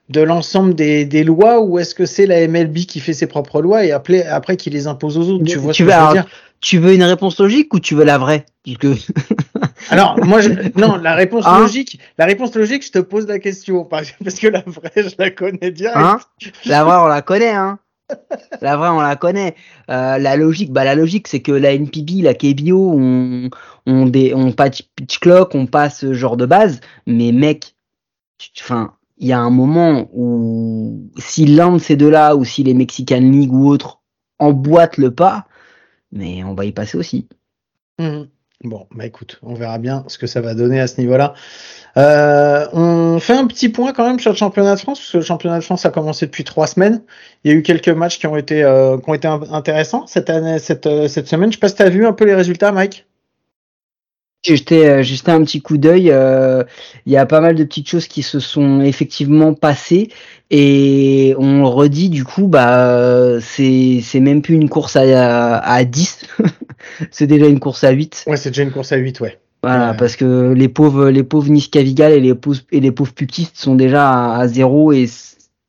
[0.08, 3.60] de l'ensemble des, des, lois, ou est-ce que c'est la MLB qui fait ses propres
[3.60, 5.44] lois et après, après qui les impose aux autres?
[5.44, 6.26] Tu, vois tu, veux, alors, dire?
[6.60, 8.46] tu veux une réponse logique ou tu veux la vraie?
[8.78, 8.94] Que...
[9.90, 10.50] Alors, moi, je...
[10.78, 14.48] non, la réponse hein logique, la réponse logique, je te pose la question parce que
[14.48, 15.96] la vraie, je la connais direct.
[15.96, 16.20] Hein
[16.66, 17.78] la vraie, on la connaît, hein.
[18.60, 19.54] La vraie, on la connaît.
[19.88, 23.50] Euh, la logique, bah la logique, c'est que la NPB, la KBO, on,
[23.86, 26.80] on, des, on patch pitch clock, on passe ce genre de base.
[27.06, 27.74] Mais mec,
[28.60, 32.74] enfin, il y a un moment où si l'un de ces deux-là, ou si les
[32.74, 34.00] Mexican League ou autres
[34.40, 35.46] emboîtent le pas,
[36.10, 37.28] mais on va y passer aussi.
[37.98, 38.22] Mmh.
[38.62, 41.32] Bon, bah écoute, on verra bien ce que ça va donner à ce niveau-là.
[41.96, 45.16] Euh, on fait un petit point quand même sur le championnat de France, parce que
[45.16, 47.02] le championnat de France a commencé depuis trois semaines.
[47.42, 50.28] Il y a eu quelques matchs qui ont été, euh, qui ont été intéressants cette
[50.28, 51.50] année, cette, euh, cette semaine.
[51.50, 53.06] Je sais pas si tu vu un peu les résultats, Mike?
[54.42, 56.10] J'ai jeté, euh, jeté un petit coup d'œil.
[56.10, 56.64] Euh,
[57.04, 60.08] il y a pas mal de petites choses qui se sont effectivement passées
[60.50, 66.26] et on redit du coup, bah c'est c'est même plus une course à, à 10,
[67.10, 68.24] c'est déjà une course à 8.
[68.26, 69.38] Ouais, c'est déjà une course à 8, ouais.
[69.62, 73.58] Voilà, parce que les pauvres les pauvres Niskavigal et les pauvres et les pauvres putistes
[73.58, 75.06] sont déjà à, à zéro et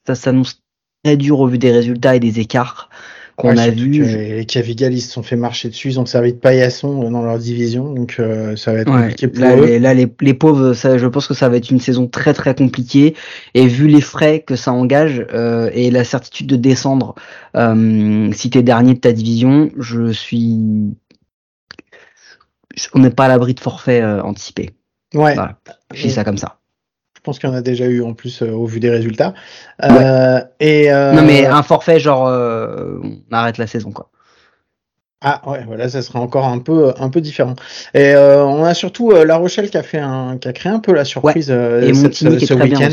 [0.07, 0.61] ça s'annonce
[1.03, 2.89] très dur au vu des résultats et des écarts
[3.41, 4.03] qu'on a vu.
[4.03, 7.21] Les Cavigal, ils se sont fait marcher dessus, ils ont servi de paillasson euh, dans
[7.21, 9.65] leur division, donc euh, ça va être compliqué pour là, eux.
[9.65, 12.33] Les, là, les, les, pauvres, ça, je pense que ça va être une saison très
[12.33, 13.15] très compliquée,
[13.53, 17.15] et vu les frais que ça engage euh, et la certitude de descendre
[17.55, 20.57] euh, si t'es dernier de ta division, je suis,
[22.93, 24.71] on n'est pas à l'abri de forfait euh, anticipé.
[25.13, 25.33] Ouais.
[25.33, 25.59] Voilà.
[25.93, 26.60] Je dis ça comme ça.
[27.21, 29.35] Je pense qu'il y en a déjà eu en plus euh, au vu des résultats.
[29.83, 30.43] Euh, ouais.
[30.59, 31.13] et euh...
[31.13, 34.09] Non mais un forfait genre on arrête la saison quoi.
[35.23, 37.53] Ah ouais, voilà, ça sera encore un peu un peu différent.
[37.93, 40.93] Et on a surtout La Rochelle qui a fait un qui a créé un peu
[40.93, 41.89] la surprise ouais.
[41.89, 42.89] et cette, ce, ce week-end.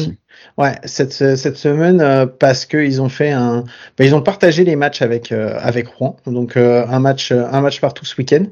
[0.59, 3.63] Ouais, cette, cette semaine euh, parce qu'ils ont fait un,
[3.97, 7.61] bah, ils ont partagé les matchs avec euh, avec Rouen, donc euh, un match un
[7.61, 8.45] match partout ce week-end.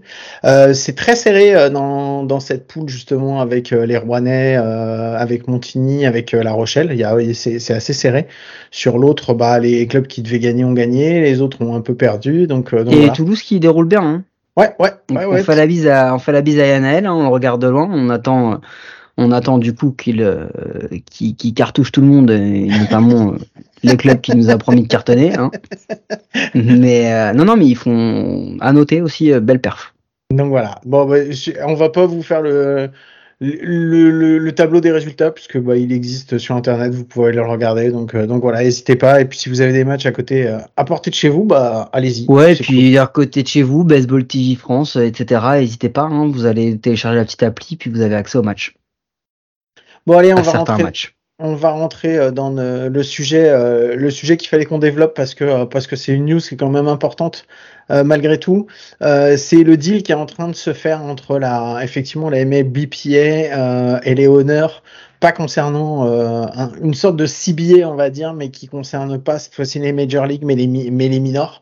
[0.72, 6.52] c'est très serré dans, dans cette poule justement avec les Rouennais, avec Montigny, avec La
[6.52, 6.90] Rochelle.
[6.92, 8.28] Il y a c'est assez serré.
[8.70, 11.94] Sur l'autre, bah les clubs qui devaient gagner ont gagné, les autres ont un peu
[11.96, 12.46] perdu.
[12.46, 13.12] Donc, donc et voilà.
[13.12, 14.02] Toulouse qui déroule bien.
[14.02, 14.24] Hein.
[14.56, 15.42] Ouais, ouais, ouais, on ouais.
[15.42, 17.68] fait la bise à on fait la bise à Yanaël, hein, on le regarde de
[17.68, 18.60] loin, on attend
[19.18, 20.46] on attend du coup qu'il euh,
[21.10, 23.38] qu qu cartouche tout le monde, et notamment euh,
[23.82, 25.34] le club qui nous a promis de cartonner.
[25.34, 25.50] Hein.
[26.54, 29.94] Mais euh, non, non, mais ils font à noter aussi euh, belle perf.
[30.30, 30.80] Donc voilà.
[30.84, 31.16] Bon, bah,
[31.66, 32.90] on va pas vous faire le,
[33.40, 36.92] le, le, le tableau des résultats puisque bah, il existe sur internet.
[36.92, 37.90] Vous pouvez le regarder.
[37.90, 39.20] Donc euh, donc voilà, n'hésitez pas.
[39.20, 41.88] Et puis si vous avez des matchs à côté, à portée de chez vous, bah
[41.92, 42.26] allez-y.
[42.28, 42.98] Ouais, et puis cool.
[42.98, 45.40] à côté de chez vous, Baseball TV France, etc.
[45.60, 46.02] N'hésitez pas.
[46.02, 48.74] Hein, vous allez télécharger la petite appli puis vous avez accès au match.
[50.06, 50.82] Bon allez, on va rentrer.
[50.82, 51.16] Matchs.
[51.38, 55.64] On va rentrer dans le sujet, euh, le sujet qu'il fallait qu'on développe parce que
[55.64, 57.44] parce que c'est une news qui est quand même importante
[57.90, 58.68] euh, malgré tout.
[59.02, 62.42] Euh, c'est le deal qui est en train de se faire entre la effectivement la
[62.42, 64.82] MLBPA et les honneurs,
[65.20, 69.54] pas concernant un, une sorte de CBA on va dire, mais qui concerne pas cette
[69.54, 71.60] fois-ci les major leagues mais les mais les minors.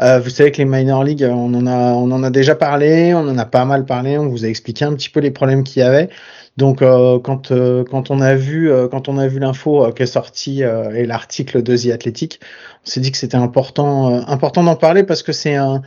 [0.00, 3.14] Euh, vous savez que les minor leagues, on en a, on en a déjà parlé,
[3.14, 5.64] on en a pas mal parlé, on vous a expliqué un petit peu les problèmes
[5.64, 6.08] qu'il y avait.
[6.56, 10.04] Donc euh, quand euh, quand on a vu euh, quand on a vu l'info qui
[10.04, 12.40] est sortie et l'article de The Athletic,
[12.86, 15.82] on s'est dit que c'était important important d'en parler parce que c'est un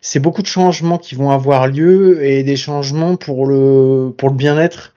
[0.00, 4.36] c'est beaucoup de changements qui vont avoir lieu et des changements pour le pour le
[4.36, 4.94] bien-être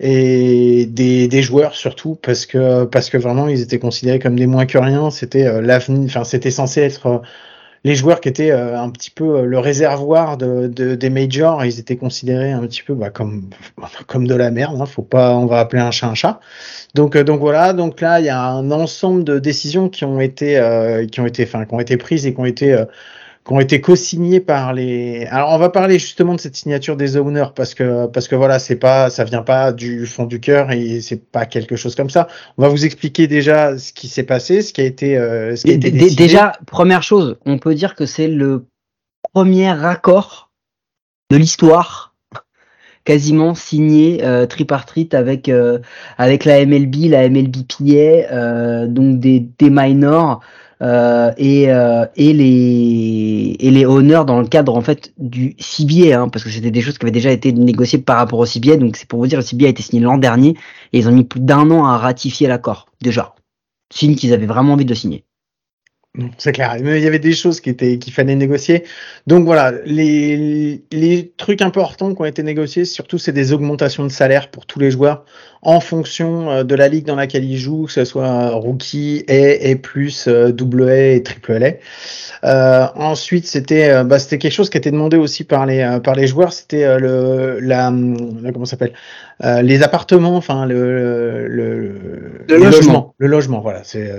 [0.00, 4.46] et des, des joueurs surtout parce que parce que vraiment ils étaient considérés comme des
[4.46, 5.10] moins que rien.
[5.10, 7.22] C'était l'avenir enfin c'était censé être
[7.84, 12.52] les joueurs qui étaient un petit peu le réservoir de, des majors, ils étaient considérés
[12.52, 13.50] un petit peu bah, comme
[14.06, 14.80] comme de la merde.
[14.80, 16.40] Hein, faut pas, on va appeler un chat un chat.
[16.94, 20.60] Donc donc voilà, donc là il y a un ensemble de décisions qui ont été
[21.10, 22.84] qui ont été, enfin qui ont été prises et qui ont été
[23.44, 25.26] qui ont été co-signés par les.
[25.26, 28.58] Alors on va parler justement de cette signature des owners parce que parce que voilà
[28.58, 32.10] c'est pas ça vient pas du fond du cœur et c'est pas quelque chose comme
[32.10, 32.28] ça.
[32.56, 35.64] On va vous expliquer déjà ce qui s'est passé, ce qui a été euh, ce
[35.64, 36.24] qui a été décidé.
[36.24, 38.66] Déjà première chose, on peut dire que c'est le
[39.32, 40.50] premier accord
[41.30, 42.12] de l'histoire
[43.04, 45.78] quasiment signé euh, tripartite avec euh,
[46.18, 50.40] avec la MLB, la MLB PA, euh, donc des des minors
[50.82, 56.44] euh, et, euh, et les honneurs dans le cadre en fait du CBA hein, parce
[56.44, 59.06] que c'était des choses qui avaient déjà été négociées par rapport au CBA donc c'est
[59.06, 60.56] pour vous dire le CBA a été signé l'an dernier
[60.92, 63.34] et ils ont mis plus d'un an à ratifier l'accord déjà.
[63.92, 65.24] Signe qu'ils avaient vraiment envie de signer
[66.36, 66.76] c'est clair.
[66.82, 68.84] Mais il y avait des choses qui étaient qu'il fallait négocier.
[69.26, 74.10] Donc voilà, les, les trucs importants qui ont été négociés, surtout c'est des augmentations de
[74.10, 75.24] salaire pour tous les joueurs
[75.62, 79.32] en fonction euh, de la ligue dans laquelle ils jouent, que ce soit rookie, A,
[79.32, 79.76] A+,
[80.26, 81.72] euh, double A et triple A.
[82.44, 86.16] Euh, ensuite, c'était euh, bah, c'était quelque chose qui était demandé aussi par les par
[86.16, 87.92] les joueurs, c'était le la,
[88.52, 88.92] comment s'appelle
[89.62, 91.94] les appartements, enfin le le,
[92.48, 93.14] le, logement.
[93.18, 93.82] le logement, voilà.
[93.84, 94.12] C'est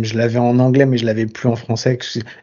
[0.00, 1.98] je l'avais en anglais, mais je l'avais plus en français.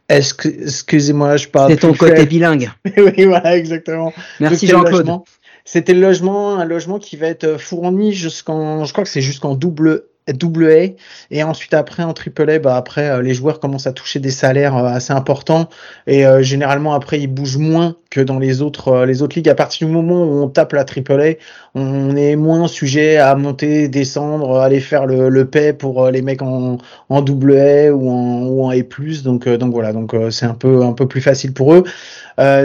[0.09, 1.71] Excusez-moi, je parle.
[1.71, 2.71] C'est ton côté bilingue.
[2.97, 4.13] oui, voilà, exactement.
[4.39, 5.09] Merci Jean-Claude.
[5.65, 9.53] C'était le logement, un logement qui va être fourni jusqu'en, je crois que c'est jusqu'en
[9.53, 10.03] double
[10.33, 10.85] double A
[11.31, 14.31] et ensuite après en triple A bah après euh, les joueurs commencent à toucher des
[14.31, 15.69] salaires euh, assez importants
[16.07, 19.55] et euh, généralement après ils bougent moins que dans les autres les autres ligues à
[19.55, 21.33] partir du moment où on tape la triple A
[21.75, 26.41] on est moins sujet à monter descendre aller faire le, le paie pour les mecs
[26.41, 26.77] en,
[27.09, 28.81] en double A ou en ou en A+
[29.23, 31.83] donc donc voilà donc c'est un peu un peu plus facile pour eux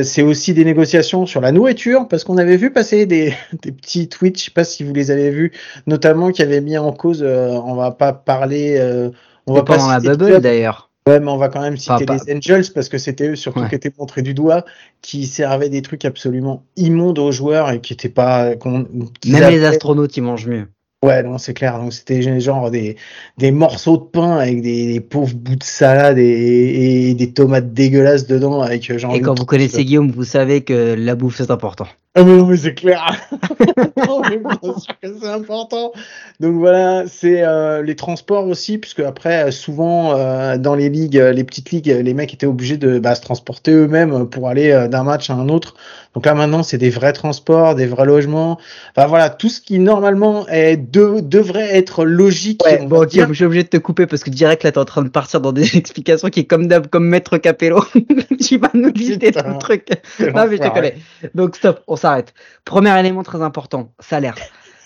[0.02, 4.08] c'est aussi des négociations sur la nourriture parce qu'on avait vu passer des, des petits
[4.08, 5.52] tweets je sais pas si vous les avez vus
[5.86, 8.76] notamment qui avaient mis en cause on va pas parler.
[8.78, 9.10] Euh,
[9.46, 10.90] on va pas dans la bubble d'ailleurs.
[11.06, 13.74] Ouais, mais on va quand même citer les Angels parce que c'était eux surtout qui
[13.74, 14.64] étaient montrés du doigt,
[15.02, 18.54] qui servaient des trucs absolument immondes aux joueurs et qui étaient pas.
[18.64, 18.86] Même
[19.24, 20.66] les astronautes, ils mangent mieux.
[21.04, 21.78] Ouais, non, c'est clair.
[21.78, 22.96] Donc c'était genre des,
[23.36, 28.62] des morceaux de pain avec des, pauvres bouts de salade et, des tomates dégueulasses dedans
[28.62, 29.14] avec euh, genre.
[29.14, 31.86] Et quand vous connaissez Guillaume, vous savez que la bouffe c'est important.
[32.16, 33.12] Ah mais non mais c'est clair.
[35.02, 35.92] c'est important.
[36.38, 41.42] Donc voilà, c'est euh, les transports aussi, puisque après souvent euh, dans les ligues, les
[41.42, 45.28] petites ligues, les mecs étaient obligés de bah, se transporter eux-mêmes pour aller d'un match
[45.28, 45.74] à un autre.
[46.14, 48.58] Donc là maintenant c'est des vrais transports, des vrais logements.
[48.96, 52.64] Enfin voilà, tout ce qui normalement est devrait être logique.
[52.64, 55.02] Ouais, bon, je suis obligé de te couper parce que direct là, t'es en train
[55.02, 57.84] de partir dans des explications qui est comme d'hab, comme Maître Capello.
[58.40, 59.88] tu vas nous lister ton truc.
[60.20, 60.94] Non, mais je te connais.
[61.34, 62.34] Donc stop, on s'arrête.
[62.64, 64.36] Premier élément très important, salaire.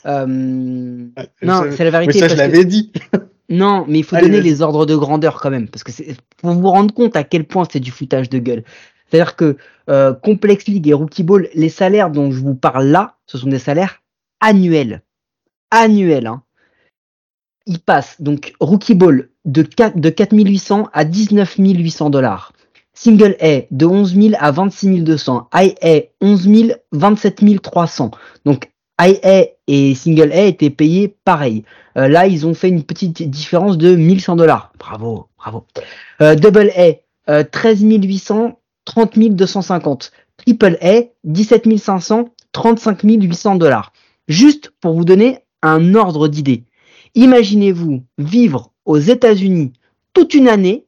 [0.06, 0.26] Euh...
[0.26, 2.14] non, c'est la vérité.
[2.14, 2.92] Mais ça, je l'avais dit.
[3.48, 5.92] non, mais il faut donner les ordres de grandeur quand même, parce que
[6.38, 8.64] pour vous rendre compte à quel point c'est du foutage de gueule.
[9.10, 9.56] C'est-à-dire que
[9.88, 13.48] euh, Complex League et Rookie Ball, les salaires dont je vous parle là, ce sont
[13.48, 14.02] des salaires
[14.40, 15.02] annuels
[15.70, 16.26] annuel.
[16.26, 16.42] Hein.
[17.66, 22.52] Il passe donc Rookie Ball de, 4, de 4800 à 19 800 dollars.
[23.00, 25.48] Single A de 11 000 à 26 200.
[25.54, 28.10] IA 11 000, 27 300.
[28.44, 31.62] Donc IA et Single A étaient payés pareil.
[31.96, 34.72] Euh, là, ils ont fait une petite différence de 1100 dollars.
[34.80, 35.64] Bravo, bravo.
[36.20, 40.10] Euh, double A, 13 800, 30 250.
[40.38, 43.92] Triple A, 17 500, 35 800 dollars.
[44.26, 46.64] Juste pour vous donner un ordre d'idée.
[47.14, 49.72] Imaginez-vous vivre aux États-Unis
[50.14, 50.86] toute une année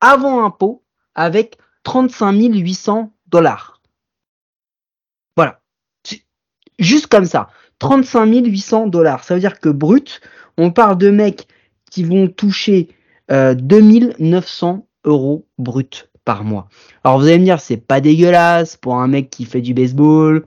[0.00, 0.82] avant impôt
[1.18, 3.82] avec 35 800 dollars.
[5.36, 5.60] Voilà.
[6.78, 7.50] Juste comme ça.
[7.80, 9.24] 35 800 dollars.
[9.24, 10.20] Ça veut dire que brut,
[10.56, 11.48] on parle de mecs
[11.90, 12.88] qui vont toucher
[13.30, 16.68] euh, 2900 euros brut par mois.
[17.04, 20.46] Alors vous allez me dire, c'est pas dégueulasse pour un mec qui fait du baseball,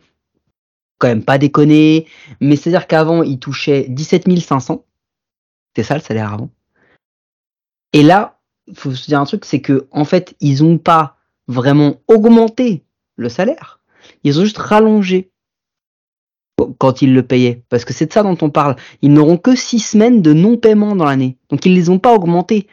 [1.00, 2.08] quand même pas déconner.
[2.40, 4.86] Mais c'est-à-dire qu'avant, il touchait 17 500.
[5.76, 6.50] C'est ça le salaire avant.
[7.94, 8.41] Et là,
[8.74, 12.84] faut se dire un truc, c'est que en fait, ils ont pas vraiment augmenté
[13.16, 13.80] le salaire.
[14.24, 15.32] Ils ont juste rallongé
[16.78, 17.64] quand ils le payaient.
[17.70, 18.76] Parce que c'est de ça dont on parle.
[19.02, 21.38] Ils n'auront que six semaines de non-paiement dans l'année.
[21.50, 22.68] Donc ils les ont pas augmentés.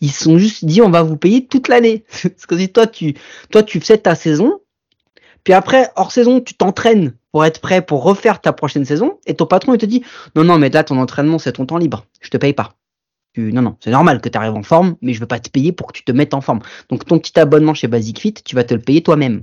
[0.00, 2.04] Ils se sont juste dit on va vous payer toute l'année.
[2.22, 3.14] Parce que si toi tu
[3.50, 4.60] toi tu fais ta saison,
[5.44, 9.34] puis après hors saison tu t'entraînes pour être prêt pour refaire ta prochaine saison et
[9.34, 10.02] ton patron il te dit
[10.34, 12.74] non non mais là ton entraînement c'est ton temps libre je te paye pas
[13.38, 15.72] Non, non, c'est normal que tu arrives en forme, mais je veux pas te payer
[15.72, 16.60] pour que tu te mettes en forme.
[16.90, 19.40] Donc ton petit abonnement chez Basic Fit, tu vas te le payer toi-même.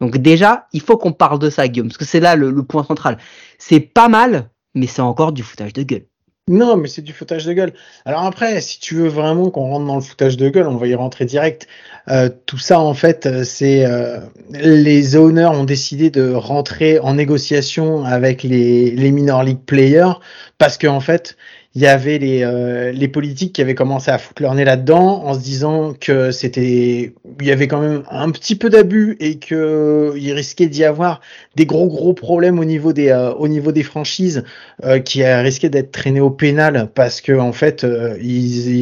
[0.00, 2.84] Donc déjà, il faut qu'on parle de ça, Guillaume, parce que c'est là le, point
[2.84, 3.18] central.
[3.58, 6.06] C'est pas mal, mais c'est encore du foutage de gueule.
[6.48, 7.74] Non, mais c'est du foutage de gueule.
[8.06, 10.86] Alors après, si tu veux vraiment qu'on rentre dans le foutage de gueule, on va
[10.86, 11.66] y rentrer direct.
[12.08, 14.20] Euh, tout ça, en fait, euh, c'est euh,
[14.50, 20.14] les owners ont décidé de rentrer en négociation avec les, les minor league players
[20.56, 21.36] parce qu'en en fait,
[21.74, 25.22] il y avait les, euh, les politiques qui avaient commencé à foutre leur nez là-dedans
[25.24, 29.38] en se disant que c'était il y avait quand même un petit peu d'abus et
[29.38, 31.20] que il risquait d'y avoir
[31.56, 34.44] des gros gros problèmes au niveau des euh, au niveau des franchises
[34.82, 37.86] euh, qui risquaient d'être traînés au pénal parce que en fait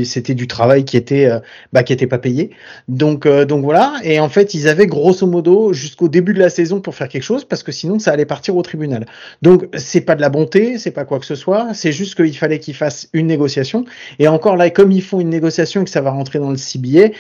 [0.04, 1.28] c'était du travail qui était
[1.72, 2.50] bah, qui était pas payé.
[2.86, 3.94] Donc donc voilà.
[4.04, 7.24] Et en fait ils avaient grosso modo jusqu'au début de la saison pour faire quelque
[7.24, 9.06] chose parce que sinon ça allait partir au tribunal.
[9.42, 11.74] Donc c'est pas de la bonté c'est pas quoi que ce soit.
[11.74, 13.84] C'est juste qu'il fallait qu'ils fassent une négociation.
[14.18, 16.56] Et encore là, comme ils font une négociation et que ça va rentrer dans le
[16.56, 17.14] CBA,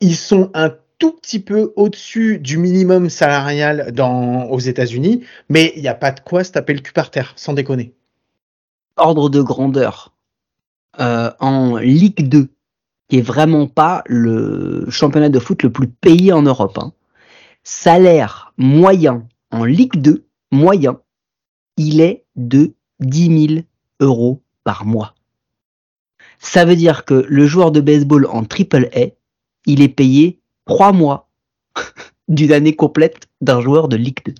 [0.00, 5.82] ils sont un tout petit peu au-dessus du minimum salarial dans, aux États-Unis, mais il
[5.82, 7.94] n'y a pas de quoi se taper le cul par terre, sans déconner.
[8.96, 10.12] Ordre de grandeur.
[11.00, 12.48] Euh, en Ligue 2,
[13.08, 16.76] qui est vraiment pas le championnat de foot le plus payé en Europe.
[16.78, 16.92] Hein.
[17.62, 21.00] Salaire moyen en Ligue 2, moyen,
[21.76, 23.60] il est de 10 000
[24.00, 25.14] euros par mois.
[26.40, 29.06] Ça veut dire que le joueur de baseball en triple A,
[29.64, 31.30] il est payé trois mois
[32.28, 34.34] d'une année complète d'un joueur de Ligue 2.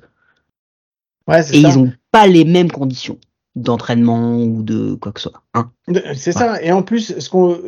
[1.29, 1.57] Ouais, Et ça.
[1.57, 3.19] ils n'ont pas les mêmes conditions
[3.57, 5.43] d'entraînement ou de quoi que ce soit.
[5.55, 5.73] Hein
[6.15, 6.33] c'est ouais.
[6.33, 6.63] ça.
[6.63, 7.59] Et en plus, ce qu'on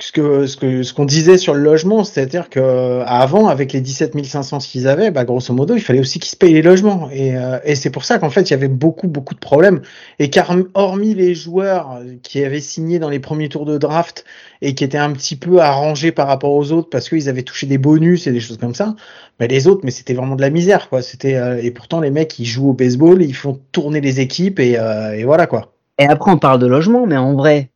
[0.00, 3.80] ce que ce que ce qu'on disait sur le logement, c'est-à-dire que avant, avec les
[3.80, 7.08] 17 500 qu'ils avaient, bah grosso modo, il fallait aussi qu'ils se payent les logements.
[7.12, 9.82] Et, euh, et c'est pour ça qu'en fait, il y avait beaucoup beaucoup de problèmes.
[10.18, 14.24] Et car hormis les joueurs qui avaient signé dans les premiers tours de draft
[14.60, 17.66] et qui étaient un petit peu arrangés par rapport aux autres parce qu'ils avaient touché
[17.66, 18.96] des bonus et des choses comme ça,
[19.38, 21.02] bah les autres, mais c'était vraiment de la misère, quoi.
[21.02, 24.58] C'était euh, et pourtant les mecs, ils jouent au baseball, ils font tourner les équipes
[24.60, 25.77] et, euh, et voilà quoi.
[25.98, 27.70] Et après, on parle de logement, mais en vrai,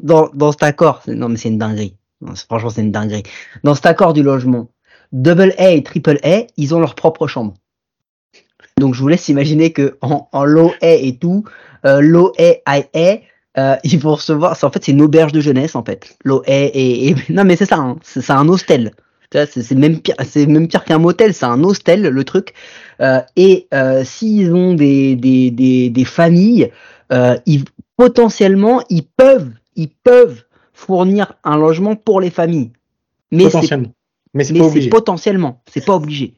[0.00, 1.96] dans, dans cet accord, non mais c'est une dinguerie.
[2.48, 3.24] Franchement, c'est une dinguerie.
[3.64, 4.68] Dans cet accord du logement,
[5.12, 7.54] Double A et Triple A, ils ont leur propre chambre.
[8.78, 11.44] Donc je vous laisse imaginer que en, en low A et tout,
[11.84, 13.18] euh, low A, high A,
[13.58, 14.56] euh, ils vont recevoir.
[14.62, 16.16] En fait, c'est une auberge de jeunesse en fait.
[16.24, 18.92] Low A et, non mais c'est ça, hein, c'est un hostel.
[19.32, 22.52] C'est même pire, c'est même pire qu'un motel, c'est un hostel le truc.
[23.00, 26.72] Euh, et euh, s'ils ont des, des, des familles,
[27.12, 27.64] euh, ils,
[27.96, 32.72] potentiellement ils peuvent ils peuvent fournir un logement pour les familles.
[33.30, 33.92] Mais potentiellement.
[34.34, 36.34] Mais c'est mais potentiellement, c'est pas obligé.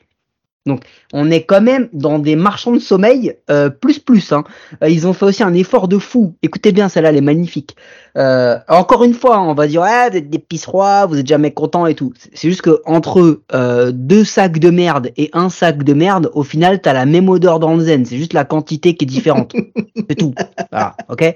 [0.64, 4.32] Donc, on est quand même dans des marchands de sommeil euh, plus plus.
[4.32, 4.44] Hein.
[4.82, 6.34] Euh, ils ont fait aussi un effort de fou.
[6.42, 7.74] Écoutez bien, celle-là, elle est magnifique.
[8.16, 11.50] Euh, encore une fois, on va dire, ah, vous êtes des pisserois, vous êtes jamais
[11.50, 12.12] contents et tout.
[12.16, 16.44] C'est juste que entre euh, deux sacs de merde et un sac de merde, au
[16.44, 18.04] final, t'as la même odeur dans le zen.
[18.04, 19.52] C'est juste la quantité qui est différente.
[19.96, 20.34] C'est tout.
[20.70, 21.34] Voilà, ok?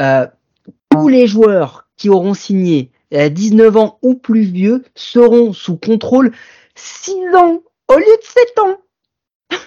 [0.00, 0.26] Euh,
[0.90, 6.32] tous les joueurs qui auront signé à 19 ans ou plus vieux seront sous contrôle
[6.74, 8.76] 6 ans au lieu de 7 ans.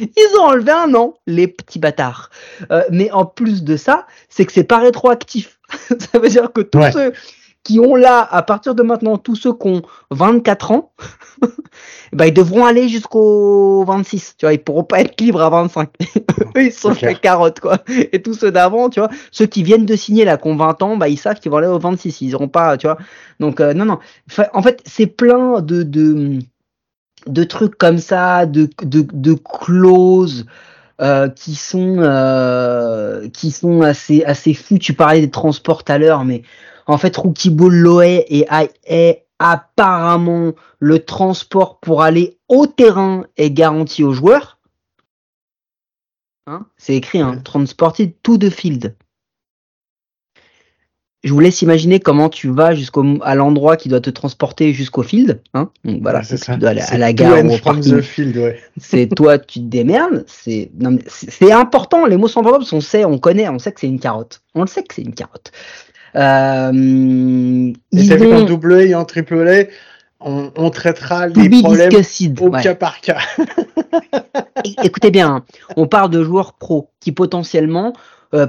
[0.00, 2.30] Ils ont enlevé un an, les petits bâtards.
[2.70, 5.58] Euh, mais en plus de ça, c'est que c'est pas rétroactif.
[6.12, 6.92] ça veut dire que tous ouais.
[6.92, 7.12] ceux
[7.64, 10.92] qui ont là, à partir de maintenant, tous ceux qui ont 24 ans,
[12.12, 14.34] bah, ils devront aller jusqu'au 26.
[14.36, 15.88] Tu vois, ils pourront pas être libres à 25.
[16.56, 17.78] Eux, ils sont fait carottes, quoi.
[17.88, 20.82] Et tous ceux d'avant, tu vois, ceux qui viennent de signer là, qui ont 20
[20.82, 22.20] ans, bah, ils savent qu'ils vont aller au 26.
[22.20, 22.98] Ils auront pas, tu vois.
[23.40, 23.98] Donc, euh, non, non.
[24.52, 26.40] En fait, c'est plein de, de,
[27.26, 30.46] de trucs comme ça, de, de, de clauses.
[31.00, 34.78] Euh, qui sont euh, qui sont assez assez fous.
[34.78, 36.42] Tu parlais des transports tout à l'heure, mais
[36.86, 38.46] en fait, Rookie Ball Loé et
[38.84, 44.58] est apparemment le transport pour aller au terrain est garanti aux joueurs.
[46.46, 48.94] Hein C'est écrit, hein, transported to the field.
[51.24, 55.02] Je vous laisse imaginer comment tu vas jusqu'au à l'endroit qui doit te transporter jusqu'au
[55.02, 55.40] field.
[55.54, 57.94] Hein Donc voilà, c'est tu dois aller à la gare ou au parking.
[57.94, 58.60] Ouais.
[58.76, 60.24] C'est toi, tu te démerdes.
[60.26, 60.70] C'est
[61.08, 62.04] c'est important.
[62.04, 64.42] Les mots sont importants parce qu'on sait, on connaît, on sait que c'est une carotte.
[64.54, 65.50] On le sait que c'est une carotte.
[66.16, 69.64] Euh, et vu qu'en double A et en triple A,
[70.20, 71.92] on, on traitera les problèmes
[72.40, 72.62] au ouais.
[72.62, 73.18] cas par cas.
[74.84, 75.44] Écoutez bien, hein,
[75.76, 77.94] on parle de joueurs pro qui potentiellement
[78.34, 78.46] euh,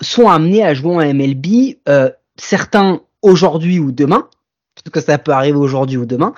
[0.00, 4.28] sont amenés à jouer en MLB, euh, certains aujourd'hui ou demain,
[4.74, 6.34] parce que ça peut arriver aujourd'hui ou demain,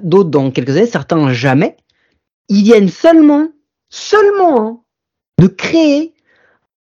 [0.00, 1.76] d'autres dans quelques années, certains jamais.
[2.48, 3.48] Ils viennent seulement,
[3.88, 4.80] seulement, hein,
[5.38, 6.14] de créer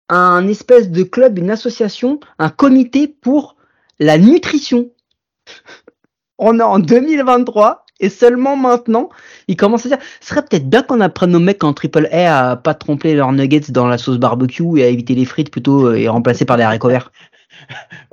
[0.08, 3.56] un espèce de club, une association, un comité pour
[3.98, 4.90] la nutrition.
[6.38, 9.08] On est en 2023 et seulement maintenant,
[9.48, 12.50] ils commencent à dire, ce serait peut-être bien qu'on apprenne nos mecs en triple A
[12.50, 15.86] à pas tromper leurs nuggets dans la sauce barbecue et à éviter les frites plutôt
[15.86, 17.10] euh, et remplacer par des haricots verts.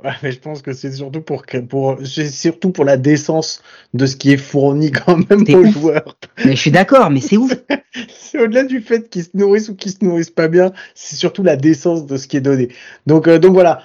[0.02, 3.62] Ouais, mais je pense que c'est surtout pour, pour, surtout pour la décence
[3.94, 5.72] de ce qui est fourni quand même aux ouf.
[5.72, 6.16] joueurs.
[6.44, 7.52] Mais je suis d'accord, mais c'est ouf.
[8.08, 11.42] C'est au-delà du fait qu'ils se nourrissent ou qu'ils se nourrissent pas bien, c'est surtout
[11.42, 12.68] la décence de ce qui est donné.
[13.06, 13.82] Donc, euh, donc voilà.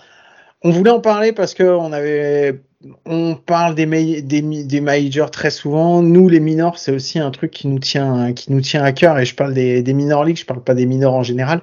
[0.63, 2.61] On voulait en parler parce que on avait,
[3.05, 6.01] on parle des, des, majors très souvent.
[6.01, 9.19] Nous, les minors, c'est aussi un truc qui nous tient, qui nous tient à cœur.
[9.19, 11.61] Et je parle des, des minor leagues, je parle pas des minors en général.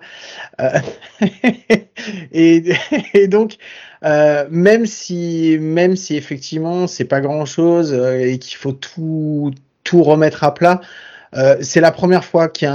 [0.60, 0.78] Euh,
[2.32, 3.56] et, donc,
[4.04, 9.52] euh, même si, même si effectivement c'est pas grand chose et qu'il faut tout,
[9.84, 10.80] tout remettre à plat,
[11.36, 12.74] euh, c'est la première fois qu'il y, y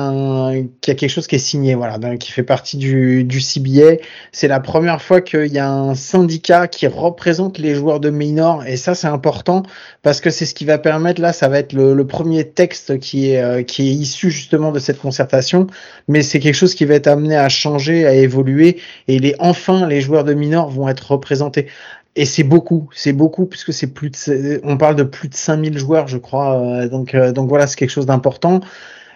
[0.92, 4.04] a quelque chose qui est signé, voilà, qui fait partie du, du CBA.
[4.32, 8.64] C'est la première fois qu'il y a un syndicat qui représente les joueurs de minor,
[8.66, 9.64] et ça c'est important
[10.02, 13.00] parce que c'est ce qui va permettre, là, ça va être le, le premier texte
[13.00, 15.68] qui est, euh, qui est issu justement de cette concertation,
[16.08, 19.88] mais c'est quelque chose qui va être amené à changer, à évoluer, et les, enfin
[19.88, 21.68] les joueurs de minor vont être représentés.
[22.16, 25.78] Et c'est beaucoup, c'est beaucoup puisque c'est plus de, on parle de plus de 5000
[25.78, 26.62] joueurs, je crois.
[26.62, 28.60] euh, donc, euh, donc voilà, c'est quelque chose d'important.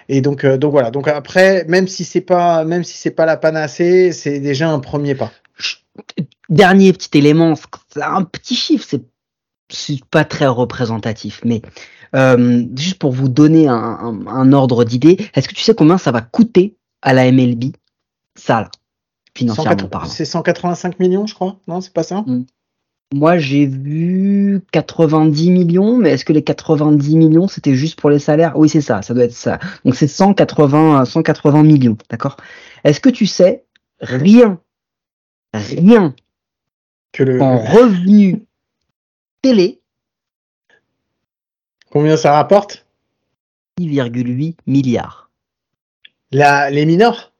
[0.10, 0.90] Et donc, euh, donc voilà.
[0.92, 4.80] Donc après, même si c'est pas, même si c'est pas la panacée, c'est déjà un
[4.80, 5.32] premier pas.
[6.50, 7.56] Dernier petit élément,
[8.02, 9.04] un petit chiffre, c'est
[9.70, 11.62] c'est pas très représentatif, mais
[12.16, 15.98] euh, juste pour vous donner un, un- un ordre d'idée, est-ce que tu sais combien
[15.98, 17.74] ça va coûter à la MLB
[18.36, 18.72] Ça, là,
[19.36, 20.10] financièrement 180 parlant?
[20.10, 21.60] C'est 185 millions, je crois.
[21.68, 22.24] Non, c'est pas ça?
[23.14, 28.20] Moi, j'ai vu 90 millions, mais est-ce que les 90 millions, c'était juste pour les
[28.20, 28.58] salaires?
[28.58, 29.60] Oui, c'est ça, ça doit être ça.
[29.86, 32.36] Donc c'est 180, 180 millions, d'accord?
[32.84, 33.64] Est-ce que tu sais,
[34.02, 34.60] rien,
[35.54, 36.14] rien
[37.14, 38.46] Que le, en revenu
[39.42, 39.80] télé,
[41.90, 42.86] combien ça rapporte?
[43.80, 45.30] 6,8 milliards.
[46.32, 47.32] La, les minors,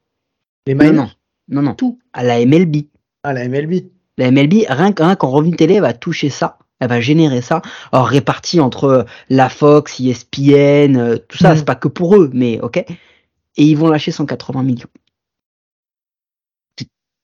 [0.66, 1.18] les Non, minors.
[1.48, 1.98] non, non, non, Tout?
[2.14, 2.86] à la MLB.
[3.22, 3.90] Ah, la MLB.
[4.18, 6.58] La MLB, rien qu'en qu'en revenu télé, elle va toucher ça.
[6.80, 7.62] Elle va générer ça.
[7.92, 11.56] Alors réparti entre la Fox, ESPN, euh, tout ça, Mhm.
[11.56, 12.76] c'est pas que pour eux, mais ok.
[12.78, 14.88] Et ils vont lâcher 180 millions.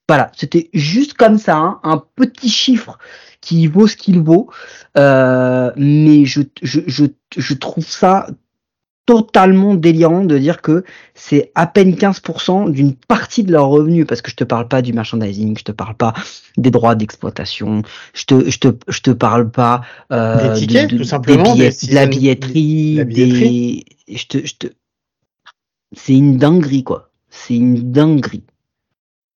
[0.08, 2.98] Voilà, c'était juste comme ça, hein, un petit chiffre
[3.40, 4.50] qui vaut ce qu'il vaut.
[4.98, 8.26] Euh, mais je, je, je, je trouve ça
[9.06, 10.82] totalement délirant de dire que
[11.14, 14.80] c'est à peine 15% d'une partie de leur revenu parce que je te parle pas
[14.82, 16.14] du merchandising, je te parle pas
[16.56, 17.82] des droits d'exploitation,
[18.14, 19.82] je te je te je te parle pas
[20.12, 23.84] euh, Des tickets, de- de- tout simplement, des billets- des de la billetterie, la billetterie.
[24.08, 24.66] des je te je te
[25.96, 28.42] c'est une dinguerie quoi, c'est une dinguerie.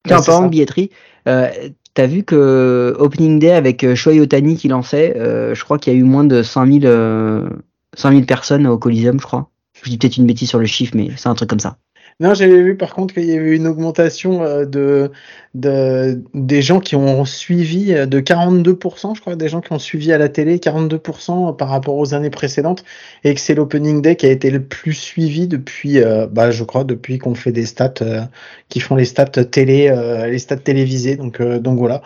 [0.06, 0.90] Tiens, Ouais, parlant de billetterie,
[1.28, 1.48] euh,
[1.94, 5.92] t'as vu que Opening Day avec euh, Shohei Otani qui lançait, euh, je crois qu'il
[5.92, 7.48] y a eu moins de 5000 euh,
[7.94, 9.50] 5000 personnes au Coliseum, je crois.
[9.82, 11.78] Je dis peut-être une bêtise sur le chiffre, mais c'est un truc comme ça.
[12.18, 15.10] Non, j'avais vu par contre qu'il y avait eu une augmentation euh, de,
[15.54, 19.78] de des gens qui ont suivi euh, de 42%, je crois, des gens qui ont
[19.78, 22.84] suivi à la télé 42% par rapport aux années précédentes,
[23.22, 26.64] et que c'est l'opening day qui a été le plus suivi depuis, euh, bah, je
[26.64, 28.22] crois, depuis qu'on fait des stats, euh,
[28.70, 31.16] qui font les stats télé, euh, les stats télévisés.
[31.16, 32.00] Donc, euh, donc voilà.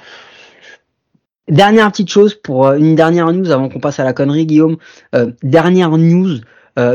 [1.50, 4.76] Dernière petite chose pour euh, une dernière news avant qu'on passe à la connerie, Guillaume.
[5.16, 6.40] Euh, dernière news euh,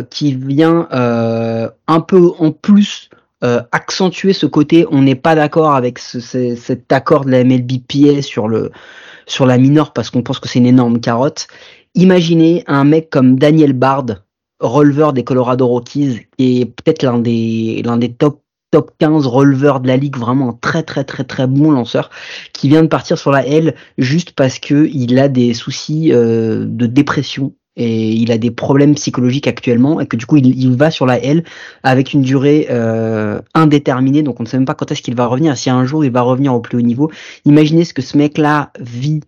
[0.09, 3.09] qui vient euh, un peu en plus
[3.43, 4.85] euh, accentuer ce côté.
[4.91, 8.71] On n'est pas d'accord avec ce- ce- cet accord de la MLBPA sur le
[9.27, 11.47] sur la minor parce qu'on pense que c'est une énorme carotte.
[11.95, 14.05] Imaginez un mec comme Daniel Bard,
[14.59, 19.79] releveur des Colorado Rockies, qui est peut-être l'un des l'un des top top 15 releveurs
[19.79, 22.09] de la ligue, vraiment un très très très très bon lanceur,
[22.53, 26.65] qui vient de partir sur la L juste parce que il a des soucis euh,
[26.67, 30.75] de dépression et il a des problèmes psychologiques actuellement et que du coup il, il
[30.75, 31.43] va sur la L
[31.83, 34.23] avec une durée euh, indéterminée.
[34.23, 35.57] Donc on ne sait même pas quand est-ce qu'il va revenir.
[35.57, 37.11] Si un jour il va revenir au plus haut niveau
[37.45, 39.21] imaginez ce que ce mec là vit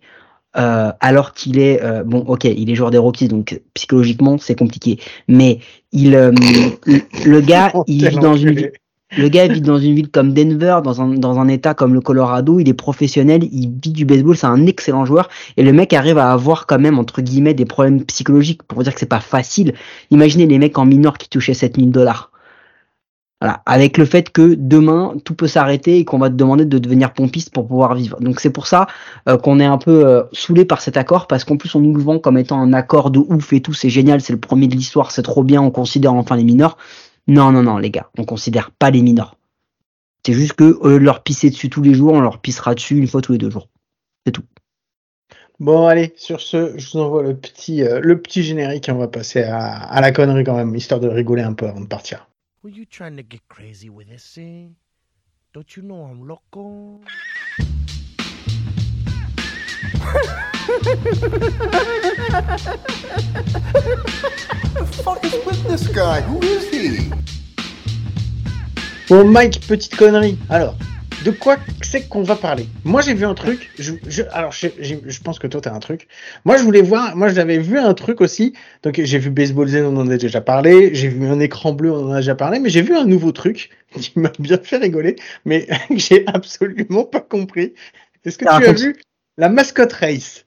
[0.56, 4.54] euh, alors qu'il est euh, bon ok il est joueur des Rockies donc psychologiquement c'est
[4.54, 4.98] compliqué.
[5.28, 5.60] Mais
[5.92, 6.32] il euh,
[6.86, 8.70] le, le gars il vit dans une.
[9.16, 12.00] Le gars vit dans une ville comme Denver, dans un, dans un état comme le
[12.00, 15.92] Colorado, il est professionnel, il vit du baseball, c'est un excellent joueur, et le mec
[15.94, 19.20] arrive à avoir quand même, entre guillemets, des problèmes psychologiques, pour dire que c'est pas
[19.20, 19.74] facile.
[20.10, 22.30] Imaginez les mecs en minor qui touchaient 7000 dollars.
[23.40, 26.78] Voilà, avec le fait que demain tout peut s'arrêter et qu'on va te demander de
[26.78, 28.20] devenir pompiste pour pouvoir vivre.
[28.20, 28.88] Donc c'est pour ça
[29.28, 31.94] euh, qu'on est un peu euh, saoulé par cet accord parce qu'en plus on nous
[31.94, 34.66] le vend comme étant un accord de ouf et tout, c'est génial, c'est le premier
[34.66, 36.76] de l'histoire, c'est trop bien, on considère enfin les mineurs.
[37.28, 39.36] Non non non les gars, on considère pas les mineurs.
[40.24, 42.74] C'est juste que au lieu de leur pisser dessus tous les jours, on leur pissera
[42.74, 43.68] dessus une fois tous les deux jours.
[44.26, 44.44] C'est tout.
[45.60, 48.98] Bon, allez, sur ce, je vous envoie le petit, euh, le petit générique et on
[48.98, 51.86] va passer à, à la connerie quand même, histoire de rigoler un peu avant de
[51.86, 52.28] partir.
[52.62, 54.74] Were you trying to get crazy with this thing?
[55.52, 57.00] Don't you know I'm loco?
[64.74, 66.20] the fuck is with this guy?
[66.20, 67.07] Who is he?
[69.08, 70.36] Bon, Mike, petite connerie.
[70.50, 70.76] Alors,
[71.24, 72.66] de quoi c'est qu'on va parler?
[72.84, 73.70] Moi, j'ai vu un truc.
[73.78, 76.08] Je, je- alors, je, je pense que toi, t'as un truc.
[76.44, 77.16] Moi, je voulais voir.
[77.16, 78.52] Moi, j'avais vu un truc aussi.
[78.82, 80.94] Donc, j'ai vu Baseball Zen, on en a déjà parlé.
[80.94, 82.58] J'ai vu un écran bleu, on en a déjà parlé.
[82.60, 87.04] Mais j'ai vu un nouveau truc qui m'a bien fait rigoler, mais que j'ai absolument
[87.04, 87.72] pas compris.
[88.24, 88.96] Est-ce que tu as vu
[89.38, 90.44] la mascotte race?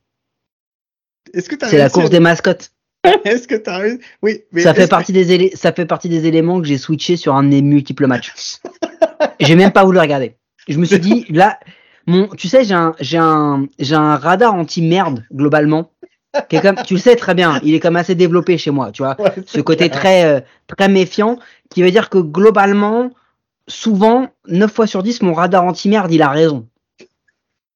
[1.33, 2.71] Est-ce que t'as C'est la course des mascottes.
[3.25, 3.81] Est-ce que t'as
[4.21, 7.17] Oui, mais Ça fait que- partie des ça fait partie des éléments que j'ai switché
[7.17, 8.33] sur un de mes multiples matchs.
[9.39, 10.35] j'ai même pas voulu regarder.
[10.67, 11.59] Je me suis dit là,
[12.07, 15.91] mon, tu sais, j'ai un, j'ai un, j'ai un radar anti-merde globalement.
[16.47, 18.91] Qui est comme, tu le sais très bien, il est comme assez développé chez moi,
[18.93, 19.19] tu vois.
[19.19, 19.99] Ouais, Ce côté clair.
[19.99, 21.37] très, euh, très méfiant,
[21.69, 23.09] qui veut dire que globalement,
[23.67, 26.67] souvent, 9 fois sur 10, mon radar anti-merde, il a raison.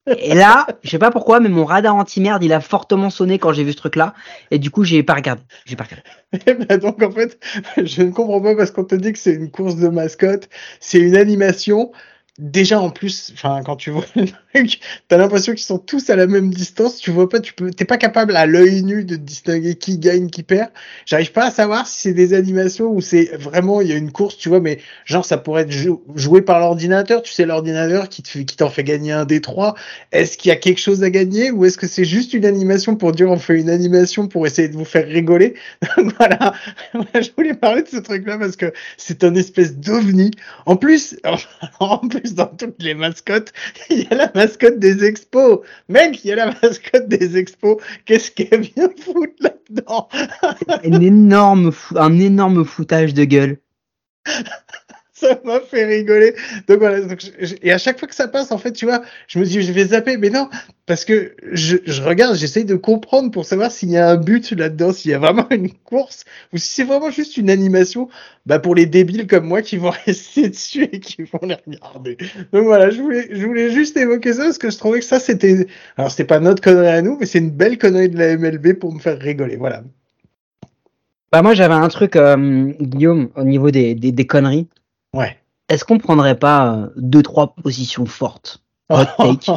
[0.07, 3.53] Et là, je sais pas pourquoi, mais mon radar anti-merde, il a fortement sonné quand
[3.53, 4.13] j'ai vu ce truc-là.
[4.51, 5.41] Et du coup, j'ai pas regardé.
[5.65, 6.03] J'ai pas regardé.
[6.47, 7.39] Eh ben, donc en fait,
[7.77, 10.49] je ne comprends pas parce qu'on te dit que c'est une course de mascotte,
[10.79, 11.91] c'est une animation.
[12.37, 16.17] Déjà en plus, enfin quand tu vois le truc, t'as l'impression qu'ils sont tous à
[16.17, 16.97] la même distance.
[16.97, 20.29] Tu vois pas, tu peux, t'es pas capable à l'œil nu de distinguer qui gagne,
[20.29, 20.69] qui perd.
[21.05, 24.11] J'arrive pas à savoir si c'est des animations ou c'est vraiment il y a une
[24.11, 27.21] course, tu vois, mais genre ça pourrait être jou- joué par l'ordinateur.
[27.21, 29.73] Tu sais l'ordinateur qui te qui t'en fait gagner un des trois.
[30.11, 32.97] Est-ce qu'il y a quelque chose à gagner ou est-ce que c'est juste une animation
[32.97, 35.53] pour dire on fait une animation pour essayer de vous faire rigoler?
[36.19, 36.53] Voilà,
[36.93, 40.31] je voulais parler de ce truc-là parce que c'est un espèce d'ovni.
[40.65, 41.15] En plus
[42.33, 43.53] dans toutes les mascottes,
[43.89, 45.59] il y a la mascotte des expos.
[45.89, 47.77] Mec, il y a la mascotte des expos.
[48.05, 50.07] Qu'est-ce qu'elle vient foutre là-dedans?
[50.83, 53.59] Un énorme, fou- un énorme foutage de gueule.
[55.17, 56.35] Ça m'a fait rigoler.
[56.67, 56.99] Donc voilà.
[57.61, 59.71] et à chaque fois que ça passe, en fait, tu vois, je me dis, je
[59.71, 60.49] vais zapper, mais non,
[60.87, 64.51] parce que je, je regarde, j'essaye de comprendre pour savoir s'il y a un but
[64.51, 68.09] là-dedans, s'il y a vraiment une course, ou si c'est vraiment juste une animation,
[68.45, 72.17] bah pour les débiles comme moi qui vont rester dessus et qui vont les regarder.
[72.51, 75.21] Donc voilà, je voulais, je voulais juste évoquer ça parce que je trouvais que ça
[75.21, 78.35] c'était, alors c'était pas notre connerie à nous, mais c'est une belle connerie de la
[78.35, 79.55] MLB pour me faire rigoler.
[79.55, 79.81] Voilà.
[81.31, 84.67] Bah moi j'avais un truc, euh, Guillaume, au niveau des, des, des conneries.
[85.15, 85.37] Ouais.
[85.69, 89.51] Est-ce qu'on prendrait pas euh, deux trois positions fortes, hot take,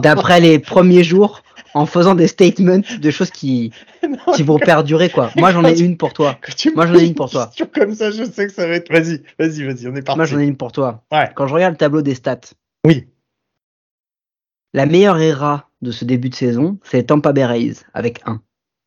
[0.00, 1.42] d'après les premiers jours,
[1.74, 5.30] en faisant des statements de choses qui, Non, qui vont perdurer quoi?
[5.36, 6.36] Moi j'en ai une pour toi.
[6.74, 7.50] moi, j'en ai une pour toi.
[7.74, 8.90] Comme ça, je sais que ça va être.
[8.90, 10.18] Vas-y, vas-y, vas-y, on est parti.
[10.18, 11.04] Moi j'en ai une pour toi.
[11.12, 11.30] Ouais.
[11.36, 12.40] Quand je regarde le tableau des stats,
[12.86, 13.06] Oui.
[14.74, 18.40] la meilleure ERA de ce début de saison, c'est Tampa Bay Rays avec 1.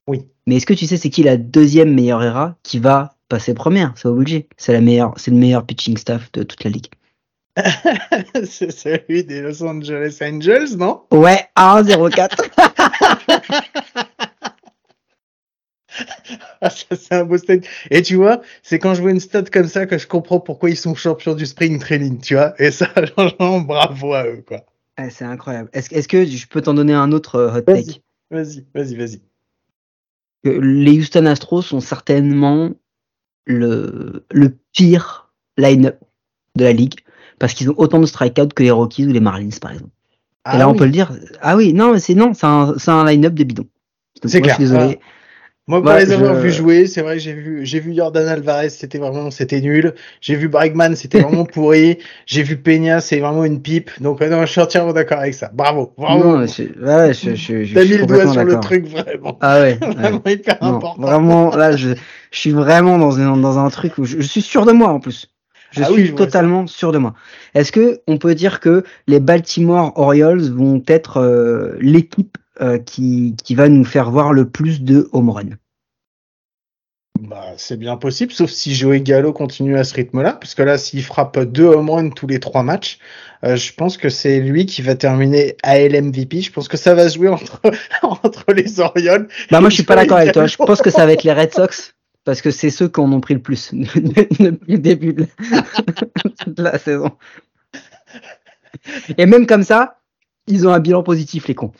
[0.07, 0.27] Oui.
[0.45, 3.93] Mais est-ce que tu sais c'est qui la deuxième meilleure ERA qui va passer première
[3.95, 4.47] C'est obligé.
[4.57, 6.87] C'est la meilleure, c'est le meilleur pitching staff de toute la ligue.
[8.45, 11.03] c'est celui des Los Angeles Angels, non?
[11.11, 12.49] Ouais, 1-0-4.
[16.61, 17.57] Ah, ça, c'est un beau stat.
[17.91, 20.69] Et tu vois, c'est quand je vois une stat comme ça que je comprends pourquoi
[20.69, 22.53] ils sont champions du spring training, tu vois.
[22.59, 24.65] Et ça, franchement, bravo à eux, quoi.
[25.09, 25.69] C'est incroyable.
[25.73, 28.01] Est-ce est-ce que je peux t'en donner un autre euh, hot take?
[28.31, 29.21] Vas-y, vas-y, vas-y,
[30.43, 32.71] Les Houston Astros sont certainement
[33.45, 35.97] le, le pire line-up
[36.55, 36.95] de la ligue
[37.39, 39.91] parce qu'ils ont autant de strikeouts que les Rockies ou les Marlins, par exemple.
[40.53, 41.11] Et là, on peut le dire.
[41.41, 43.67] Ah oui, non, c'est non, c'est un, c'est un line-up des bidons.
[44.21, 44.55] Donc, C'est clair.
[44.59, 44.99] Je suis désolé.
[45.67, 48.27] Moi, pour Ouais, les avoir je- vus jouer, c'est vrai j'ai vu, j'ai vu Jordan
[48.27, 49.95] Alvarez, c'était vraiment, c'était nul.
[50.21, 51.97] J'ai vu Bregman, c'était vraiment pourri.
[52.27, 53.89] J'ai vu Peña, c'est vraiment une pipe.
[53.99, 55.49] Donc, non, je suis entièrement d'accord avec ça.
[55.53, 56.23] Bravo, bravo.
[56.37, 59.37] Non, je, ouais, je, je, je, T'as mis le doigt sur le truc, vraiment.
[59.41, 59.79] Ah ouais.
[59.81, 59.93] ouais.
[59.95, 61.01] Vraiment hyper Non, important.
[61.01, 61.89] vraiment, là, je,
[62.31, 64.99] je suis vraiment dans un, dans un truc où je, suis sûr de moi en
[64.99, 65.31] plus.
[65.71, 67.15] Je Ah suis oui, totalement sûr de moi.
[67.55, 73.35] Est-ce que on peut dire que les Baltimore Orioles vont être euh, l'équipe euh, qui,
[73.43, 75.49] qui va nous faire voir le plus de home run
[77.19, 80.77] Bah, c'est bien possible, sauf si Joey Gallo continue à ce rythme-là, parce que là,
[80.77, 82.99] s'il frappe deux home runs tous les trois matchs,
[83.43, 86.41] euh, je pense que c'est lui qui va terminer AL MVP.
[86.41, 87.61] Je pense que ça va jouer entre,
[88.01, 89.27] entre les Orioles.
[89.51, 90.47] Bah moi je suis pas d'accord avec toi.
[90.47, 91.93] Je pense que ça va être les Red Sox
[92.23, 95.27] parce que c'est ceux qui en ont pris le plus depuis le début de
[96.47, 97.11] de la saison.
[99.17, 99.99] Et même comme ça,
[100.47, 101.71] ils ont un bilan positif les cons.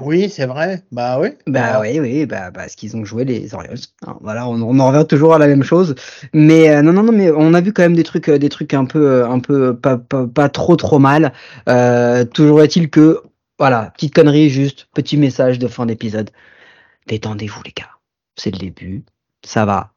[0.00, 0.82] Oui, c'est vrai.
[0.92, 1.28] Bah oui.
[1.46, 3.78] Bah oui, oui, bah parce qu'ils ont joué les Orioles.
[4.06, 5.94] Hein, voilà, on, on en revient toujours à la même chose.
[6.32, 8.48] Mais euh, non, non, non, mais on a vu quand même des trucs, euh, des
[8.48, 11.32] trucs un peu, euh, un peu pas, pas, pas trop, trop mal.
[11.68, 13.22] Euh, toujours est-il que,
[13.58, 16.30] voilà, petite connerie, juste petit message de fin d'épisode.
[17.06, 17.90] Détendez-vous les gars.
[18.36, 19.04] C'est le début.
[19.44, 19.92] Ça va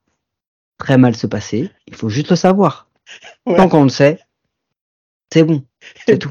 [0.77, 1.69] très mal se passer.
[1.87, 2.89] Il faut juste le savoir.
[3.45, 3.55] Ouais.
[3.55, 4.19] Tant qu'on le sait,
[5.31, 5.63] c'est bon.
[6.05, 6.29] c'est tout.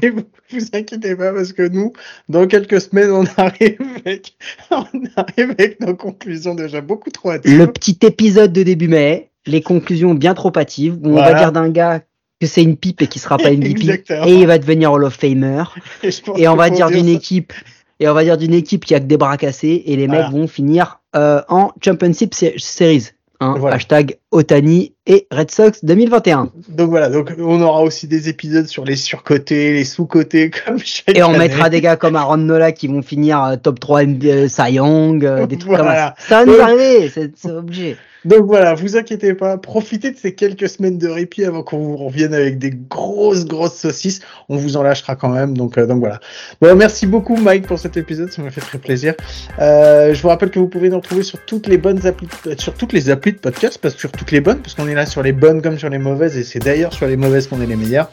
[0.53, 1.93] Vous, inquiétez pas parce que nous,
[2.29, 4.35] dans quelques semaines, on arrive avec,
[4.71, 4.85] on
[5.15, 7.57] arrive avec nos conclusions déjà beaucoup trop hâtives.
[7.57, 11.51] Le petit épisode de début mai, les conclusions bien trop hâtives, où on va dire
[11.51, 12.01] d'un gars
[12.39, 15.05] que c'est une pipe et qui sera pas une pipe et il va devenir Hall
[15.05, 15.63] of Famer
[16.37, 17.53] Et, on va dire d'une équipe
[17.99, 20.29] et on va dire d'une équipe qui a que des bras cassés et les mecs
[20.29, 23.09] vont finir euh, en Championship Se- Series.
[23.39, 23.75] Hein, Voilà.
[23.75, 26.49] Hashtag Otani et Red Sox 2021.
[26.69, 31.17] Donc voilà, donc on aura aussi des épisodes sur les surcotés, les sous-cotés, comme chaque
[31.17, 31.39] Et on année.
[31.39, 35.23] mettra des gars comme Aaron Nola qui vont finir euh, top 3 NBA, Cy Young,
[35.25, 35.83] euh, des trucs Voilà.
[36.17, 36.27] comme ça.
[36.27, 37.95] Ça va nous arriver, c'est obligé.
[38.25, 41.97] Donc voilà, vous inquiétez pas, profitez de ces quelques semaines de répit avant qu'on vous
[41.97, 44.21] revienne avec des grosses, grosses saucisses.
[44.47, 46.21] On vous en lâchera quand même, donc, euh, donc voilà.
[46.61, 49.13] Bon, merci beaucoup Mike pour cet épisode, ça m'a fait très plaisir.
[49.59, 52.55] Euh, je vous rappelle que vous pouvez nous retrouver sur toutes les bonnes applis, euh,
[52.57, 55.05] sur toutes les applis de podcast, pas sur toutes les bonnes, parce qu'on est là
[55.05, 57.65] sur les bonnes comme sur les mauvaises, et c'est d'ailleurs sur les mauvaises qu'on est
[57.65, 58.09] les meilleurs.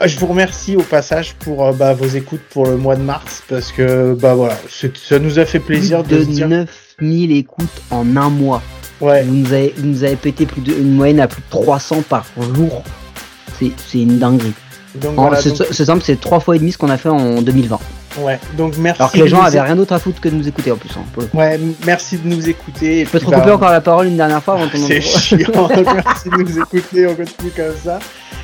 [0.00, 3.02] Euh, Je vous remercie au passage pour euh, bah, vos écoutes pour le mois de
[3.02, 6.48] mars, parce que bah voilà, c'est- ça nous a fait plaisir Plus de, de dire.
[6.48, 8.62] 9000 écoutes en un mois.
[9.00, 11.48] Ouais, Vous nous avez, vous nous avez pété plus de, une moyenne à plus de
[11.50, 12.84] 300 par jour.
[13.58, 14.52] C'est une dinguerie.
[14.94, 17.40] Donc voilà, c'est donc- simple, c'est trois fois et demi ce qu'on a fait en
[17.40, 17.78] 2020.
[18.20, 19.00] ouais, donc merci.
[19.00, 20.76] Alors que les gens nous avaient rien d'autre à foutre que de nous écouter en
[20.76, 20.90] plus.
[20.96, 21.36] hein, pour le coup.
[21.38, 23.04] Ouais, merci de nous écouter.
[23.06, 25.38] Je peux te bah, recouper encore la parole une dernière fois avant ton C'est chiant.
[25.94, 27.06] merci de nous écouter.
[27.06, 27.98] On continue comme ça.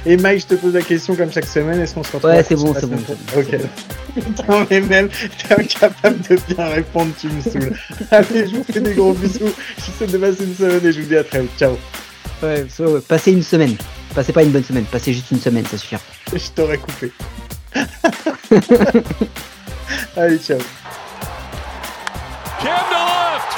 [0.06, 1.80] Et Mike, je te pose la question comme chaque semaine.
[1.80, 2.96] Est-ce qu'on se retrouve Ouais, c'est bon, c'est bon,
[3.26, 3.68] prochaine
[4.24, 4.66] c'est bon, Ok.
[4.70, 7.72] Mais même, t'es incapable de bien répondre, tu me saoules.
[8.10, 9.38] Allez, je vous fais des gros bisous.
[9.40, 11.50] Je vous souhaite de passer une semaine et je vous dis à très vite.
[11.58, 11.76] Ciao.
[12.42, 12.64] Ouais.
[13.06, 13.76] Passez une semaine.
[14.18, 16.02] Passez pas une bonne semaine, passez juste une semaine, ça suffira.
[16.34, 17.12] Je t'aurais coupé.
[20.16, 20.58] Allez, ciao.
[22.58, 23.54] Cam to left.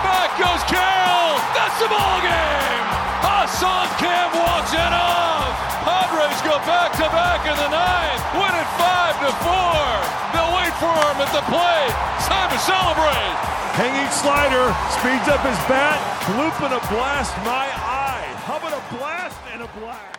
[0.00, 1.36] Back goes Carroll.
[1.52, 2.80] That's the ball game.
[3.20, 5.52] Hassan Cam walks it off.
[5.84, 8.24] Padres go back to back in the ninth.
[8.40, 9.84] Win it five to four.
[10.32, 11.92] They'll wait for him at the plate.
[12.16, 13.36] It's time to celebrate.
[13.76, 16.00] Hanging slider speeds up his bat.
[16.24, 17.36] Bloop and a blast.
[17.44, 18.24] My eye.
[18.48, 19.39] How about a blast?
[19.60, 20.09] And a blast?